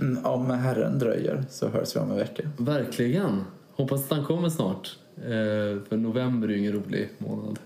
Mm, 0.00 0.26
Om 0.26 0.50
Herren 0.50 0.98
dröjer 0.98 1.44
så 1.50 1.68
hörs 1.68 1.96
vi 1.96 2.00
om 2.00 2.10
en 2.10 2.16
vecka. 2.16 2.50
Verkligen. 2.58 3.44
Hoppas 3.72 4.04
att 4.04 4.10
han 4.10 4.24
kommer 4.24 4.48
snart. 4.48 4.98
Eh, 5.16 5.82
för 5.88 5.96
november 5.96 6.48
är 6.48 6.52
ju 6.52 6.58
ingen 6.58 6.72
rolig 6.72 7.10
månad. 7.18 7.58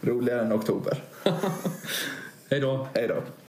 Roligare 0.00 0.40
än 0.46 0.52
oktober. 0.52 1.02
Hej 2.50 2.60
då. 2.60 2.86
Hej 2.94 3.08
då. 3.08 3.22